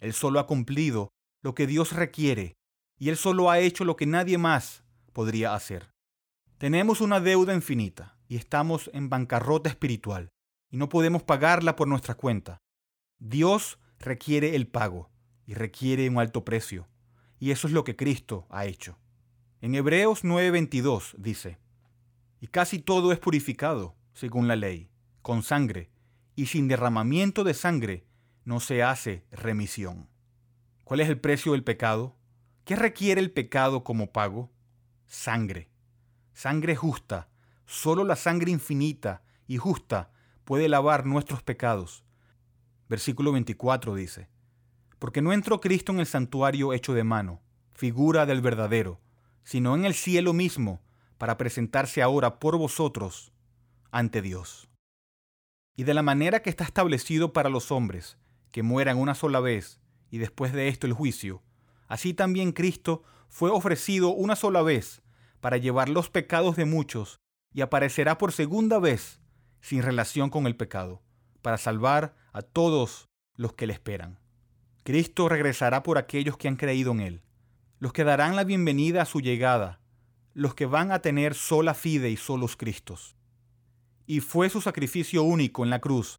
Él 0.01 0.15
solo 0.15 0.41
ha 0.41 0.47
cumplido 0.47 1.11
lo 1.43 1.55
que 1.55 1.67
Dios 1.67 1.93
requiere 1.93 2.55
y 2.99 3.11
Él 3.11 3.19
solo 3.19 3.51
ha 3.51 3.59
hecho 3.59 3.85
lo 3.85 3.97
que 3.97 4.07
nadie 4.07 4.39
más 4.39 4.83
podría 5.13 5.55
hacer. 5.55 5.91
Tenemos 6.57 7.03
una 7.03 7.21
deuda 7.21 7.53
infinita 7.53 8.17
y 8.29 8.37
estamos 8.37 8.91
en 8.95 9.11
bancarrota 9.11 9.69
espiritual 9.69 10.31
y 10.71 10.79
no 10.79 10.89
podemos 10.89 11.23
pagarla 11.23 11.77
por 11.77 11.87
nuestra 11.87 12.15
cuenta. 12.15 12.63
Dios 13.19 13.79
requiere 13.99 14.57
el 14.57 14.67
pago 14.67 15.11
y 15.47 15.55
requiere 15.55 16.09
un 16.09 16.19
alto 16.19 16.45
precio, 16.45 16.89
y 17.39 17.51
eso 17.51 17.67
es 17.67 17.73
lo 17.73 17.85
que 17.85 17.97
Cristo 17.97 18.47
ha 18.51 18.67
hecho. 18.67 18.99
En 19.61 19.75
Hebreos 19.75 20.25
9:22 20.25 21.15
dice, 21.19 21.59
y 22.41 22.49
casi 22.49 22.79
todo 22.79 23.13
es 23.13 23.19
purificado, 23.19 23.97
según 24.13 24.49
la 24.49 24.57
ley, 24.57 24.91
con 25.23 25.43
sangre, 25.43 25.91
y 26.37 26.47
sin 26.47 26.69
derramamiento 26.69 27.45
de 27.45 27.55
sangre 27.55 28.07
no 28.45 28.61
se 28.61 28.83
hace 28.83 29.25
remisión. 29.31 30.09
¿Cuál 30.85 31.01
es 31.01 31.09
el 31.09 31.19
precio 31.19 31.53
del 31.53 31.65
pecado? 31.65 32.17
¿Qué 32.65 32.77
requiere 32.77 33.21
el 33.21 33.31
pecado 33.31 33.85
como 33.85 34.13
pago? 34.13 34.51
Sangre. 35.07 35.71
Sangre 36.35 36.77
justa, 36.77 37.29
Solo 37.67 38.05
la 38.05 38.17
sangre 38.17 38.51
infinita 38.51 39.23
y 39.47 39.57
justa 39.57 40.11
puede 40.45 40.69
lavar 40.69 41.07
nuestros 41.07 41.43
pecados. 41.43 42.05
Versículo 42.89 43.33
24 43.33 43.95
dice, 43.95 44.29
Porque 45.05 45.21
no 45.21 45.35
entró 45.35 45.61
Cristo 45.61 45.93
en 45.93 46.01
el 46.01 46.07
santuario 46.07 46.73
hecho 46.73 46.95
de 46.95 47.05
mano, 47.05 47.43
figura 47.75 48.25
del 48.25 48.41
verdadero, 48.41 49.03
sino 49.43 49.75
en 49.75 49.85
el 49.85 49.93
cielo 49.93 50.33
mismo, 50.33 50.81
para 51.19 51.37
presentarse 51.37 52.01
ahora 52.01 52.39
por 52.39 52.57
vosotros 52.57 53.31
ante 53.91 54.23
Dios. 54.23 54.71
Y 55.77 55.85
de 55.85 55.93
la 55.93 56.01
manera 56.01 56.41
que 56.41 56.49
está 56.49 56.65
establecido 56.65 57.35
para 57.35 57.51
los 57.51 57.71
hombres, 57.71 58.17
que 58.51 58.63
mueran 58.63 58.97
una 58.97 59.15
sola 59.15 59.41
vez, 59.41 59.79
y 60.09 60.17
después 60.17 60.55
de 60.55 60.69
esto 60.69 60.87
el 60.87 60.95
juicio, 60.95 61.43
así 61.87 62.15
también 62.15 62.53
Cristo 62.53 63.03
fue 63.29 63.51
ofrecido 63.51 64.09
una 64.09 64.37
sola 64.37 64.63
vez 64.63 65.03
para 65.43 65.59
llevar 65.59 65.91
los 65.91 66.09
pecados 66.09 66.57
de 66.57 66.65
muchos 66.65 67.21
y 67.53 67.61
aparecerá 67.61 68.17
por 68.17 68.33
segunda 68.33 68.79
vez 68.79 69.21
sin 69.61 69.83
relación 69.83 70.31
con 70.31 70.47
el 70.47 70.57
pecado, 70.57 71.03
para 71.43 71.59
salvar 71.59 72.17
a 72.33 72.41
todos 72.41 73.11
los 73.37 73.53
que 73.53 73.67
le 73.67 73.75
esperan. 73.75 74.24
Cristo 74.85 75.31
regresará 75.31 75.83
por 75.83 75.97
aquellos 75.97 76.37
que 76.37 76.47
han 76.47 76.57
creído 76.57 76.93
en 76.93 77.01
Él, 77.01 77.23
los 77.79 77.95
que 77.95 78.05
darán 78.05 78.37
la 78.37 78.45
bienvenida 78.45 79.01
a 79.01 79.07
su 79.07 79.23
llegada, 79.23 79.81
los 80.35 80.55
que 80.55 80.67
van 80.67 80.93
a 80.93 80.99
tener 80.99 81.33
sola 81.33 81.73
fide 81.73 82.11
y 82.11 82.19
solos 82.19 82.55
Cristos. 82.55 83.17
Y 84.07 84.21
fue 84.21 84.51
su 84.51 84.61
sacrificio 84.61 85.23
único 85.23 85.65
en 85.65 85.71
la 85.71 85.81
cruz 85.81 86.17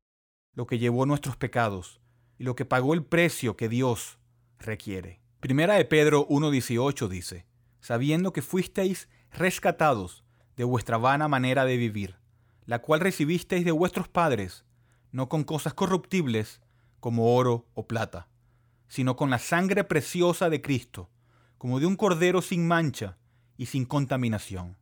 lo 0.55 0.65
que 0.65 0.79
llevó 0.79 1.05
nuestros 1.05 1.37
pecados 1.37 2.01
y 2.39 2.43
lo 2.43 2.55
que 2.55 2.65
pagó 2.65 2.95
el 2.95 3.03
precio 3.03 3.55
que 3.55 3.69
Dios 3.69 4.17
requiere. 4.57 5.21
Primera 5.41 5.75
de 5.75 5.85
Pedro 5.85 6.27
1.18 6.27 7.07
dice, 7.07 7.45
sabiendo 7.81 8.33
que 8.33 8.41
fuisteis 8.41 9.09
rescatados 9.31 10.23
de 10.57 10.63
vuestra 10.63 10.97
vana 10.97 11.27
manera 11.27 11.65
de 11.65 11.77
vivir, 11.77 12.15
la 12.65 12.79
cual 12.79 13.01
recibisteis 13.01 13.63
de 13.63 13.71
vuestros 13.71 14.07
padres, 14.07 14.65
no 15.11 15.29
con 15.29 15.43
cosas 15.43 15.75
corruptibles 15.75 16.61
como 16.99 17.35
oro 17.35 17.67
o 17.75 17.85
plata, 17.85 18.27
sino 18.87 19.15
con 19.15 19.29
la 19.29 19.39
sangre 19.39 19.83
preciosa 19.83 20.49
de 20.49 20.61
Cristo, 20.61 21.09
como 21.57 21.79
de 21.79 21.85
un 21.85 21.95
cordero 21.95 22.41
sin 22.41 22.67
mancha 22.67 23.17
y 23.57 23.67
sin 23.67 23.85
contaminación. 23.85 24.77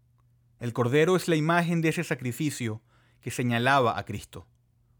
El 0.60 0.74
cordero 0.74 1.16
es 1.16 1.28
la 1.28 1.36
imagen 1.36 1.82
de 1.82 1.90
ese 1.90 2.04
sacrificio 2.04 2.82
que 3.22 3.32
señalaba 3.32 3.98
a 3.98 4.06
Cristo, 4.06 4.48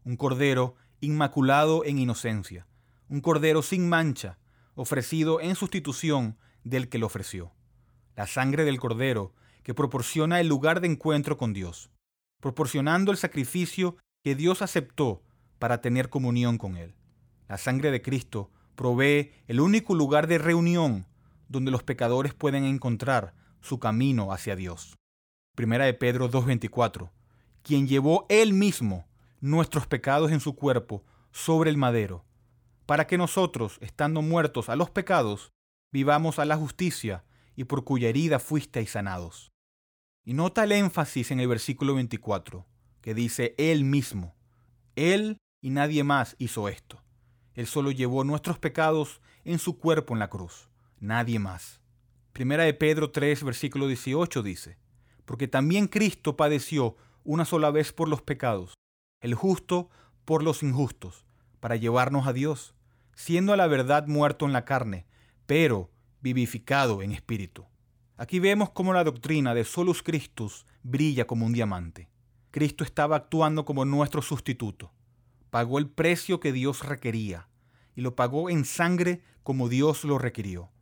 un 0.04 0.16
cordero 0.16 0.76
inmaculado 1.00 1.84
en 1.84 1.98
inocencia, 1.98 2.66
un 3.08 3.20
cordero 3.20 3.62
sin 3.62 3.88
mancha, 3.88 4.38
ofrecido 4.74 5.40
en 5.40 5.54
sustitución 5.54 6.38
del 6.64 6.88
que 6.88 6.98
lo 6.98 7.06
ofreció. 7.06 7.52
La 8.16 8.26
sangre 8.26 8.64
del 8.64 8.80
cordero 8.80 9.34
que 9.62 9.74
proporciona 9.74 10.40
el 10.40 10.48
lugar 10.48 10.80
de 10.80 10.88
encuentro 10.88 11.36
con 11.36 11.52
Dios, 11.52 11.90
proporcionando 12.40 13.10
el 13.10 13.18
sacrificio 13.18 13.96
que 14.22 14.34
Dios 14.34 14.62
aceptó 14.62 15.22
para 15.58 15.80
tener 15.80 16.10
comunión 16.10 16.58
con 16.58 16.76
Él. 16.76 16.94
La 17.48 17.58
sangre 17.58 17.90
de 17.90 18.02
Cristo 18.02 18.50
provee 18.74 19.32
el 19.46 19.60
único 19.60 19.94
lugar 19.94 20.26
de 20.26 20.38
reunión 20.38 21.06
donde 21.48 21.70
los 21.70 21.82
pecadores 21.82 22.34
pueden 22.34 22.64
encontrar 22.64 23.34
su 23.60 23.78
camino 23.78 24.32
hacia 24.32 24.56
Dios. 24.56 24.96
Primera 25.54 25.84
de 25.84 25.94
Pedro 25.94 26.30
2.24, 26.30 27.10
quien 27.62 27.86
llevó 27.86 28.26
Él 28.28 28.52
mismo 28.52 29.06
nuestros 29.40 29.86
pecados 29.86 30.32
en 30.32 30.40
su 30.40 30.56
cuerpo 30.56 31.04
sobre 31.30 31.70
el 31.70 31.76
madero, 31.76 32.24
para 32.86 33.06
que 33.06 33.18
nosotros, 33.18 33.78
estando 33.80 34.22
muertos 34.22 34.68
a 34.68 34.76
los 34.76 34.90
pecados, 34.90 35.52
vivamos 35.92 36.38
a 36.38 36.44
la 36.44 36.56
justicia 36.56 37.24
y 37.56 37.64
por 37.64 37.84
cuya 37.84 38.08
herida 38.08 38.38
fuisteis 38.38 38.90
sanados. 38.90 39.52
Y 40.24 40.34
nota 40.34 40.64
el 40.64 40.72
énfasis 40.72 41.30
en 41.30 41.40
el 41.40 41.48
versículo 41.48 41.94
24, 41.94 42.66
que 43.00 43.14
dice 43.14 43.54
Él 43.58 43.84
mismo. 43.84 44.34
Él 44.96 45.38
y 45.60 45.70
nadie 45.70 46.02
más 46.02 46.34
hizo 46.38 46.68
esto. 46.68 47.03
Él 47.54 47.66
solo 47.66 47.90
llevó 47.92 48.24
nuestros 48.24 48.58
pecados 48.58 49.20
en 49.44 49.58
su 49.58 49.78
cuerpo 49.78 50.14
en 50.14 50.18
la 50.18 50.28
cruz, 50.28 50.68
nadie 50.98 51.38
más. 51.38 51.80
Primera 52.32 52.64
de 52.64 52.74
Pedro 52.74 53.10
3, 53.12 53.44
versículo 53.44 53.86
18 53.86 54.42
dice, 54.42 54.78
porque 55.24 55.46
también 55.46 55.86
Cristo 55.86 56.36
padeció 56.36 56.96
una 57.22 57.44
sola 57.44 57.70
vez 57.70 57.92
por 57.92 58.08
los 58.08 58.22
pecados, 58.22 58.74
el 59.20 59.34
justo 59.34 59.88
por 60.24 60.42
los 60.42 60.62
injustos, 60.62 61.24
para 61.60 61.76
llevarnos 61.76 62.26
a 62.26 62.32
Dios, 62.32 62.74
siendo 63.14 63.52
a 63.52 63.56
la 63.56 63.68
verdad 63.68 64.08
muerto 64.08 64.46
en 64.46 64.52
la 64.52 64.64
carne, 64.64 65.06
pero 65.46 65.90
vivificado 66.20 67.02
en 67.02 67.12
espíritu. 67.12 67.66
Aquí 68.16 68.40
vemos 68.40 68.70
cómo 68.70 68.92
la 68.92 69.04
doctrina 69.04 69.54
de 69.54 69.64
solus 69.64 70.02
Christus 70.02 70.66
brilla 70.82 71.26
como 71.26 71.46
un 71.46 71.52
diamante. 71.52 72.08
Cristo 72.50 72.82
estaba 72.82 73.16
actuando 73.16 73.64
como 73.64 73.84
nuestro 73.84 74.22
sustituto 74.22 74.93
pagó 75.54 75.78
el 75.78 75.88
precio 75.88 76.40
que 76.40 76.52
Dios 76.52 76.84
requería 76.84 77.48
y 77.94 78.00
lo 78.00 78.16
pagó 78.16 78.50
en 78.50 78.64
sangre 78.64 79.22
como 79.44 79.68
Dios 79.68 80.02
lo 80.02 80.18
requirió. 80.18 80.72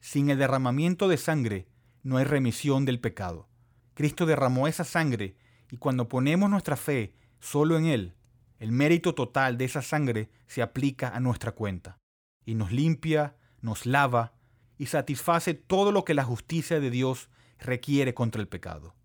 Sin 0.00 0.28
el 0.28 0.38
derramamiento 0.38 1.06
de 1.06 1.16
sangre 1.16 1.68
no 2.02 2.16
hay 2.16 2.24
remisión 2.24 2.84
del 2.84 2.98
pecado. 2.98 3.48
Cristo 3.94 4.26
derramó 4.26 4.66
esa 4.66 4.82
sangre 4.82 5.36
y 5.70 5.76
cuando 5.76 6.08
ponemos 6.08 6.50
nuestra 6.50 6.74
fe 6.74 7.14
solo 7.38 7.78
en 7.78 7.86
Él, 7.86 8.16
el 8.58 8.72
mérito 8.72 9.14
total 9.14 9.56
de 9.56 9.66
esa 9.66 9.82
sangre 9.82 10.30
se 10.48 10.62
aplica 10.62 11.10
a 11.10 11.20
nuestra 11.20 11.52
cuenta 11.52 12.00
y 12.44 12.56
nos 12.56 12.72
limpia, 12.72 13.36
nos 13.60 13.86
lava 13.86 14.34
y 14.78 14.86
satisface 14.86 15.54
todo 15.54 15.92
lo 15.92 16.04
que 16.04 16.14
la 16.14 16.24
justicia 16.24 16.80
de 16.80 16.90
Dios 16.90 17.30
requiere 17.60 18.14
contra 18.14 18.40
el 18.40 18.48
pecado. 18.48 18.96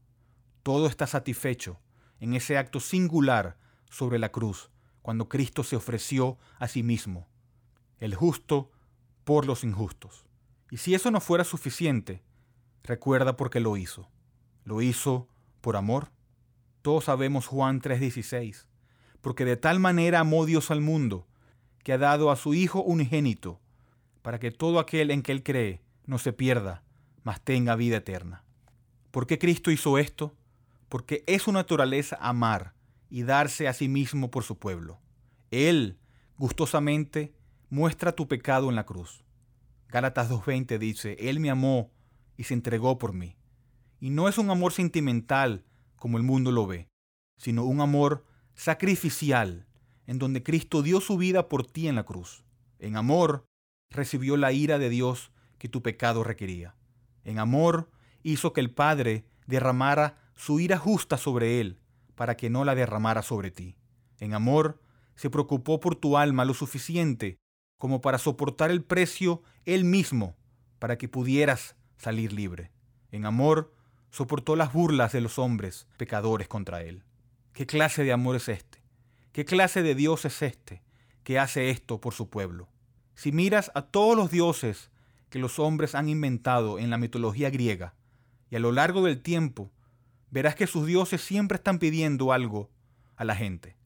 Todo 0.63 0.87
está 0.87 1.05
satisfecho 1.05 1.79
en 2.19 2.33
ese 2.33 2.57
acto 2.57 2.79
singular 2.79 3.59
sobre 3.91 4.17
la 4.17 4.31
cruz 4.31 4.72
cuando 5.03 5.27
Cristo 5.29 5.63
se 5.63 5.75
ofreció 5.75 6.39
a 6.57 6.67
sí 6.67 6.81
mismo, 6.81 7.27
el 7.99 8.15
justo 8.15 8.71
por 9.25 9.45
los 9.45 9.63
injustos. 9.63 10.25
Y 10.71 10.77
si 10.77 10.95
eso 10.95 11.11
no 11.11 11.19
fuera 11.19 11.43
suficiente, 11.43 12.23
recuerda 12.83 13.35
por 13.37 13.49
qué 13.49 13.59
lo 13.59 13.77
hizo. 13.77 14.09
Lo 14.63 14.81
hizo 14.81 15.27
por 15.61 15.75
amor. 15.75 16.09
Todos 16.81 17.03
sabemos 17.03 17.47
Juan 17.47 17.81
3:16, 17.81 18.65
porque 19.21 19.45
de 19.45 19.57
tal 19.57 19.79
manera 19.79 20.21
amó 20.21 20.45
Dios 20.45 20.71
al 20.71 20.79
mundo, 20.81 21.27
que 21.83 21.93
ha 21.93 21.97
dado 21.97 22.31
a 22.31 22.37
su 22.37 22.53
Hijo 22.53 22.81
unigénito, 22.81 23.59
para 24.21 24.39
que 24.39 24.51
todo 24.51 24.79
aquel 24.79 25.11
en 25.11 25.21
que 25.21 25.33
Él 25.33 25.43
cree 25.43 25.81
no 26.05 26.17
se 26.17 26.31
pierda, 26.31 26.81
mas 27.23 27.41
tenga 27.41 27.75
vida 27.75 27.97
eterna. 27.97 28.45
¿Por 29.11 29.27
qué 29.27 29.37
Cristo 29.37 29.69
hizo 29.69 29.97
esto? 29.97 30.33
Porque 30.87 31.25
es 31.27 31.43
su 31.43 31.51
naturaleza 31.51 32.17
amar 32.21 32.72
y 33.13 33.21
darse 33.21 33.67
a 33.67 33.73
sí 33.73 33.89
mismo 33.89 34.31
por 34.31 34.43
su 34.43 34.57
pueblo. 34.57 34.99
Él, 35.51 35.99
gustosamente, 36.35 37.31
muestra 37.69 38.13
tu 38.13 38.27
pecado 38.27 38.69
en 38.71 38.75
la 38.75 38.87
cruz. 38.87 39.23
Gálatas 39.87 40.31
2.20 40.31 40.79
dice, 40.79 41.15
Él 41.19 41.39
me 41.39 41.51
amó 41.51 41.91
y 42.37 42.45
se 42.45 42.55
entregó 42.55 42.97
por 42.97 43.13
mí. 43.13 43.37
Y 43.99 44.09
no 44.09 44.27
es 44.27 44.39
un 44.39 44.49
amor 44.49 44.73
sentimental 44.73 45.63
como 45.95 46.17
el 46.17 46.23
mundo 46.23 46.51
lo 46.51 46.65
ve, 46.65 46.89
sino 47.37 47.65
un 47.65 47.81
amor 47.81 48.25
sacrificial, 48.55 49.67
en 50.07 50.17
donde 50.17 50.41
Cristo 50.41 50.81
dio 50.81 50.99
su 50.99 51.15
vida 51.15 51.49
por 51.49 51.67
ti 51.67 51.87
en 51.87 51.93
la 51.93 52.05
cruz. 52.05 52.43
En 52.79 52.97
amor 52.97 53.45
recibió 53.91 54.37
la 54.37 54.53
ira 54.53 54.79
de 54.79 54.89
Dios 54.89 55.31
que 55.59 55.69
tu 55.69 55.83
pecado 55.83 56.23
requería. 56.23 56.75
En 57.25 57.37
amor 57.37 57.91
hizo 58.23 58.53
que 58.53 58.61
el 58.61 58.71
Padre 58.71 59.23
derramara 59.45 60.17
su 60.33 60.59
ira 60.59 60.79
justa 60.79 61.19
sobre 61.19 61.61
él 61.61 61.77
para 62.15 62.35
que 62.37 62.49
no 62.49 62.65
la 62.65 62.75
derramara 62.75 63.21
sobre 63.21 63.51
ti. 63.51 63.75
En 64.19 64.33
amor, 64.33 64.81
se 65.15 65.29
preocupó 65.29 65.79
por 65.79 65.95
tu 65.95 66.17
alma 66.17 66.45
lo 66.45 66.53
suficiente 66.53 67.39
como 67.77 68.01
para 68.01 68.17
soportar 68.17 68.71
el 68.71 68.83
precio 68.83 69.43
él 69.65 69.83
mismo 69.83 70.37
para 70.79 70.97
que 70.97 71.09
pudieras 71.09 71.75
salir 71.97 72.31
libre. 72.31 72.71
En 73.11 73.25
amor, 73.25 73.73
soportó 74.09 74.55
las 74.55 74.71
burlas 74.71 75.11
de 75.11 75.21
los 75.21 75.37
hombres 75.39 75.87
pecadores 75.97 76.47
contra 76.47 76.83
él. 76.83 77.03
¿Qué 77.51 77.65
clase 77.65 78.03
de 78.03 78.13
amor 78.13 78.35
es 78.35 78.47
este? 78.47 78.81
¿Qué 79.31 79.43
clase 79.43 79.83
de 79.83 79.95
Dios 79.95 80.25
es 80.25 80.41
este 80.41 80.81
que 81.23 81.39
hace 81.39 81.71
esto 81.71 81.99
por 81.99 82.13
su 82.13 82.29
pueblo? 82.29 82.69
Si 83.15 83.31
miras 83.31 83.69
a 83.75 83.81
todos 83.81 84.15
los 84.15 84.31
dioses 84.31 84.91
que 85.29 85.39
los 85.39 85.59
hombres 85.59 85.93
han 85.93 86.07
inventado 86.07 86.79
en 86.79 86.89
la 86.89 86.97
mitología 86.97 87.49
griega 87.49 87.95
y 88.49 88.55
a 88.55 88.59
lo 88.59 88.71
largo 88.71 89.03
del 89.03 89.21
tiempo 89.21 89.71
verás 90.33 90.55
que 90.55 90.65
sus 90.65 90.87
dioses 90.87 91.21
siempre 91.21 91.57
están 91.57 91.77
pidiendo 91.77 92.33
algo 92.33 92.71
a 93.15 93.23
la 93.23 93.35
gente. 93.35 93.77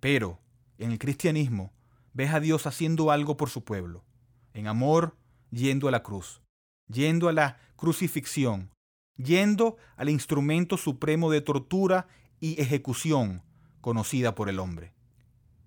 Pero 0.00 0.40
en 0.78 0.90
el 0.90 0.98
cristianismo 0.98 1.72
ves 2.12 2.34
a 2.34 2.40
Dios 2.40 2.66
haciendo 2.66 3.12
algo 3.12 3.36
por 3.36 3.50
su 3.50 3.62
pueblo, 3.62 4.04
en 4.52 4.66
amor, 4.66 5.16
yendo 5.52 5.86
a 5.86 5.92
la 5.92 6.02
cruz, 6.02 6.42
yendo 6.88 7.28
a 7.28 7.32
la 7.32 7.60
crucifixión, 7.76 8.74
yendo 9.16 9.76
al 9.94 10.08
instrumento 10.08 10.76
supremo 10.76 11.30
de 11.30 11.40
tortura 11.40 12.08
y 12.40 12.60
ejecución 12.60 13.44
conocida 13.80 14.34
por 14.34 14.48
el 14.48 14.58
hombre. 14.58 14.92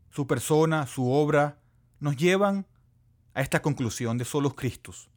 Su 0.10 0.28
persona, 0.28 0.86
su 0.86 1.10
obra, 1.10 1.62
nos 2.02 2.17
llevan 2.17 2.67
a 3.36 3.41
esta 3.41 3.62
conclusión 3.62 4.17
de 4.17 4.26
solos 4.26 4.54
Cristos. 4.54 5.10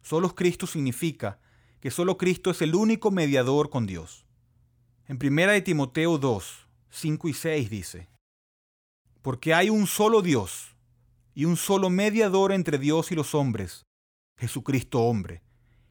Solos 0.00 0.32
Cristo 0.32 0.66
significa 0.66 1.40
que 1.78 1.90
solo 1.90 2.16
Cristo 2.16 2.50
es 2.50 2.62
el 2.62 2.74
único 2.74 3.10
mediador 3.10 3.68
con 3.68 3.84
Dios. 3.84 4.25
En 5.08 5.20
1 5.22 5.52
de 5.52 5.62
Timoteo 5.62 6.18
2, 6.18 6.66
5 6.90 7.28
y 7.28 7.32
6 7.32 7.70
dice, 7.70 8.08
Porque 9.22 9.54
hay 9.54 9.70
un 9.70 9.86
solo 9.86 10.20
Dios 10.20 10.74
y 11.32 11.44
un 11.44 11.56
solo 11.56 11.90
mediador 11.90 12.50
entre 12.50 12.76
Dios 12.76 13.12
y 13.12 13.14
los 13.14 13.32
hombres, 13.32 13.86
Jesucristo 14.36 15.02
hombre, 15.02 15.42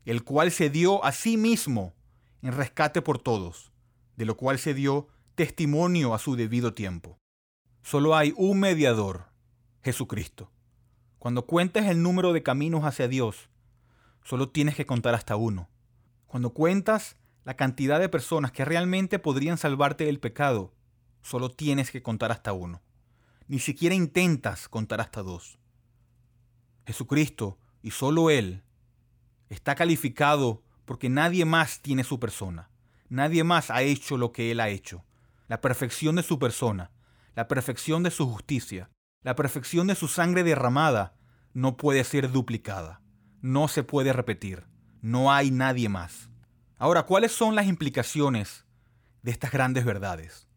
el 0.04 0.26
cual 0.26 0.52
se 0.52 0.70
dio 0.70 1.02
a 1.06 1.14
sí 1.14 1.38
mismo 1.38 1.94
en 2.42 2.52
rescate 2.52 3.02
por 3.02 3.18
todos, 3.18 3.72
de 4.18 4.26
lo 4.26 4.36
cual 4.36 4.60
se 4.60 4.74
dio 4.74 5.08
testimonio 5.36 6.14
a 6.14 6.20
su 6.20 6.36
debido 6.36 6.74
tiempo. 6.74 7.18
Solo 7.84 8.18
hay 8.18 8.34
un 8.36 8.60
mediador, 8.60 9.28
Jesucristo. 9.82 10.52
Cuando 11.20 11.46
cuentas 11.46 11.86
el 11.86 12.02
número 12.02 12.34
de 12.34 12.44
caminos 12.44 12.84
hacia 12.84 13.08
Dios, 13.08 13.50
solo 14.26 14.50
tienes 14.50 14.76
que 14.76 14.86
contar 14.86 15.16
hasta 15.16 15.38
uno. 15.38 15.70
Cuando 16.28 16.50
cuentas 16.50 17.16
la 17.46 17.56
cantidad 17.56 18.00
de 18.00 18.10
personas 18.10 18.52
que 18.52 18.66
realmente 18.66 19.20
podrían 19.20 19.58
salvarte 19.58 20.06
del 20.06 20.20
pecado, 20.20 20.74
solo 21.22 21.50
tienes 21.50 21.92
que 21.92 22.02
contar 22.02 22.32
hasta 22.32 22.54
uno. 22.54 22.82
Ni 23.48 23.60
siquiera 23.60 23.94
intentas 23.94 24.68
contar 24.68 25.00
hasta 25.00 25.22
dos. 25.22 25.60
Jesucristo, 26.88 27.60
y 27.84 27.92
solo 27.92 28.32
Él, 28.32 28.64
está 29.50 29.76
calificado 29.76 30.64
porque 30.86 31.08
nadie 31.08 31.46
más 31.46 31.82
tiene 31.82 32.04
su 32.04 32.20
persona. 32.20 32.72
Nadie 33.10 33.44
más 33.44 33.70
ha 33.70 33.84
hecho 33.84 34.18
lo 34.18 34.32
que 34.32 34.52
Él 34.52 34.60
ha 34.60 34.70
hecho. 34.70 35.06
La 35.48 35.62
perfección 35.62 36.16
de 36.16 36.24
su 36.24 36.40
persona, 36.40 36.92
la 37.36 37.48
perfección 37.48 38.02
de 38.02 38.10
su 38.10 38.28
justicia, 38.28 38.90
la 39.22 39.36
perfección 39.36 39.86
de 39.86 39.94
su 39.94 40.08
sangre 40.08 40.44
derramada 40.44 41.16
no 41.54 41.78
puede 41.78 42.04
ser 42.04 42.32
duplicada. 42.32 43.02
No 43.42 43.68
se 43.68 43.84
puede 43.84 44.14
repetir. 44.14 44.66
No 45.02 45.32
hay 45.32 45.52
nadie 45.52 45.90
más. 45.90 46.32
Ahora, 46.78 47.04
¿cuáles 47.04 47.32
son 47.32 47.56
las 47.56 47.68
implicaciones 47.68 48.66
de 49.22 49.32
estas 49.32 49.52
grandes 49.52 49.86
verdades? 49.86 50.48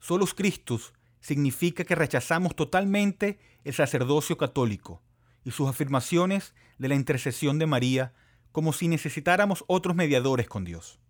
Solus 0.00 0.32
Christus 0.32 0.94
significa 1.20 1.84
que 1.84 1.94
rechazamos 1.94 2.56
totalmente 2.56 3.38
el 3.64 3.74
sacerdocio 3.74 4.38
católico 4.38 5.02
y 5.44 5.50
sus 5.50 5.68
afirmaciones 5.68 6.54
de 6.78 6.88
la 6.88 6.94
intercesión 6.94 7.58
de 7.58 7.66
María 7.66 8.14
como 8.50 8.72
si 8.72 8.88
necesitáramos 8.88 9.64
otros 9.66 9.94
mediadores 9.94 10.48
con 10.48 10.64
Dios. 10.64 11.00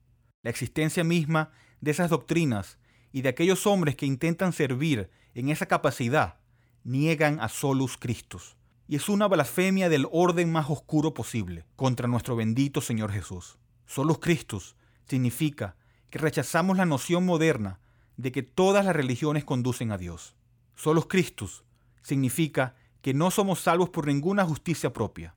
La 0.42 0.50
existencia 0.50 1.04
misma 1.04 1.52
de 1.80 1.92
esas 1.92 2.10
doctrinas 2.10 2.78
y 3.12 3.22
de 3.22 3.28
aquellos 3.28 3.66
hombres 3.66 3.94
que 3.94 4.06
intentan 4.06 4.52
servir 4.52 5.08
en 5.34 5.50
esa 5.50 5.66
capacidad 5.66 6.40
niegan 6.82 7.38
a 7.40 7.48
Solus 7.48 7.96
Christus. 7.96 8.56
Y 8.88 8.96
es 8.96 9.08
una 9.08 9.28
blasfemia 9.28 9.88
del 9.88 10.08
orden 10.10 10.50
más 10.50 10.68
oscuro 10.68 11.14
posible 11.14 11.64
contra 11.76 12.08
nuestro 12.08 12.34
bendito 12.34 12.80
Señor 12.80 13.12
Jesús. 13.12 13.58
Solus 13.86 14.18
Christus 14.18 14.76
significa 15.06 15.76
que 16.10 16.18
rechazamos 16.18 16.76
la 16.76 16.86
noción 16.86 17.24
moderna 17.24 17.80
de 18.16 18.32
que 18.32 18.42
todas 18.42 18.84
las 18.84 18.96
religiones 18.96 19.44
conducen 19.44 19.92
a 19.92 19.98
Dios. 19.98 20.34
Solus 20.74 21.06
Christus 21.06 21.64
significa 22.02 22.74
que 23.00 23.14
no 23.14 23.30
somos 23.30 23.60
salvos 23.60 23.90
por 23.90 24.06
ninguna 24.06 24.44
justicia 24.44 24.92
propia. 24.92 25.34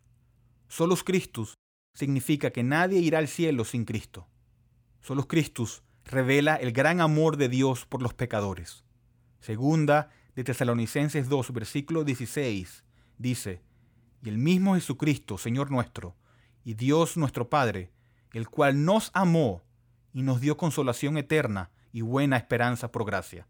Solus 0.68 1.04
Christus 1.04 1.54
significa 1.94 2.52
que 2.52 2.64
nadie 2.64 3.00
irá 3.00 3.20
al 3.20 3.28
cielo 3.28 3.66
sin 3.66 3.86
Cristo. 3.86 4.28
Solus 5.02 5.28
Christus 5.28 5.84
revela 6.06 6.56
el 6.56 6.72
gran 6.72 7.02
amor 7.02 7.38
de 7.38 7.50
Dios 7.50 7.86
por 7.86 8.02
los 8.02 8.14
pecadores. 8.14 8.84
Segunda 9.40 10.10
de 10.36 10.44
Tesalonicenses 10.44 11.30
2, 11.30 11.54
versículo 11.54 12.04
16, 12.04 12.84
dice, 13.18 13.62
Y 14.24 14.30
el 14.30 14.38
mismo 14.38 14.76
Jesucristo, 14.76 15.38
Señor 15.38 15.72
nuestro, 15.72 16.16
y 16.64 16.74
Dios 16.74 17.18
nuestro 17.18 17.50
Padre, 17.50 17.92
el 18.34 18.50
cual 18.50 18.86
nos 18.86 19.12
amó 19.14 19.64
y 20.14 20.22
nos 20.22 20.42
dio 20.42 20.58
consolación 20.58 21.18
eterna 21.18 21.72
y 21.92 22.02
buena 22.02 22.38
esperanza 22.38 22.92
por 22.92 23.06
gracia, 23.06 23.48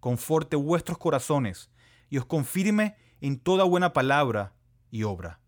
conforte 0.00 0.56
vuestros 0.56 0.98
corazones 0.98 1.70
y 2.10 2.18
os 2.18 2.26
confirme 2.26 2.96
en 3.20 3.38
toda 3.38 3.64
buena 3.64 3.92
palabra 3.92 4.54
y 4.90 5.02
obra. 5.02 5.40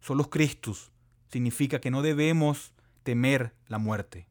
Solus 0.00 0.28
Christus 0.28 0.92
significa 1.28 1.80
que 1.80 1.90
no 1.90 2.02
debemos 2.02 2.74
temer 3.02 3.54
la 3.68 3.78
muerte. 3.78 4.28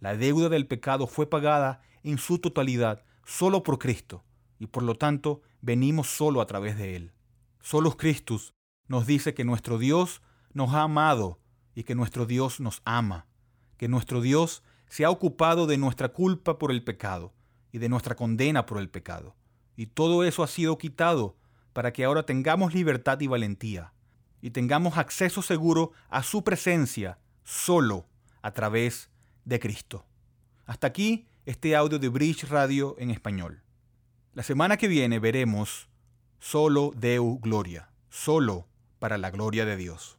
La 0.00 0.16
deuda 0.16 0.48
del 0.48 0.66
pecado 0.66 1.06
fue 1.06 1.28
pagada 1.28 1.82
en 2.02 2.18
su 2.18 2.38
totalidad 2.38 3.04
solo 3.24 3.62
por 3.62 3.78
Cristo 3.78 4.24
y 4.58 4.66
por 4.66 4.82
lo 4.82 4.94
tanto 4.94 5.42
venimos 5.60 6.08
solo 6.08 6.40
a 6.40 6.46
través 6.46 6.76
de 6.76 6.96
Él. 6.96 7.12
Solo 7.60 7.96
Christus 7.96 8.54
nos 8.88 9.06
dice 9.06 9.34
que 9.34 9.44
nuestro 9.44 9.78
Dios 9.78 10.22
nos 10.52 10.72
ha 10.74 10.82
amado 10.82 11.41
y 11.74 11.84
que 11.84 11.94
nuestro 11.94 12.26
Dios 12.26 12.60
nos 12.60 12.82
ama, 12.84 13.26
que 13.76 13.88
nuestro 13.88 14.20
Dios 14.20 14.62
se 14.88 15.04
ha 15.04 15.10
ocupado 15.10 15.66
de 15.66 15.78
nuestra 15.78 16.10
culpa 16.10 16.58
por 16.58 16.70
el 16.70 16.84
pecado 16.84 17.32
y 17.72 17.78
de 17.78 17.88
nuestra 17.88 18.14
condena 18.14 18.66
por 18.66 18.78
el 18.78 18.90
pecado. 18.90 19.34
Y 19.76 19.86
todo 19.86 20.24
eso 20.24 20.42
ha 20.42 20.48
sido 20.48 20.76
quitado 20.78 21.36
para 21.72 21.92
que 21.92 22.04
ahora 22.04 22.24
tengamos 22.24 22.74
libertad 22.74 23.18
y 23.20 23.26
valentía 23.26 23.92
y 24.42 24.50
tengamos 24.50 24.98
acceso 24.98 25.40
seguro 25.40 25.92
a 26.08 26.22
su 26.22 26.44
presencia 26.44 27.18
solo 27.44 28.06
a 28.42 28.50
través 28.52 29.10
de 29.44 29.58
Cristo. 29.58 30.04
Hasta 30.66 30.88
aquí 30.88 31.26
este 31.46 31.74
audio 31.74 31.98
de 31.98 32.08
Bridge 32.08 32.44
Radio 32.44 32.96
en 32.98 33.10
español. 33.10 33.62
La 34.34 34.42
semana 34.42 34.76
que 34.76 34.88
viene 34.88 35.18
veremos 35.18 35.88
solo 36.38 36.92
Deu 36.94 37.38
Gloria, 37.40 37.90
solo 38.10 38.68
para 38.98 39.18
la 39.18 39.30
gloria 39.30 39.64
de 39.64 39.76
Dios. 39.76 40.18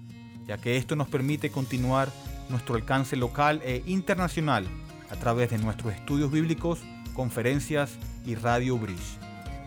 ya 0.51 0.57
que 0.57 0.75
esto 0.75 0.97
nos 0.97 1.07
permite 1.07 1.49
continuar 1.49 2.11
nuestro 2.49 2.75
alcance 2.75 3.15
local 3.15 3.61
e 3.63 3.83
internacional 3.85 4.67
a 5.09 5.15
través 5.15 5.49
de 5.49 5.57
nuestros 5.57 5.93
estudios 5.93 6.29
bíblicos, 6.29 6.79
conferencias 7.13 7.91
y 8.25 8.35
Radio 8.35 8.77
Bridge. 8.77 9.17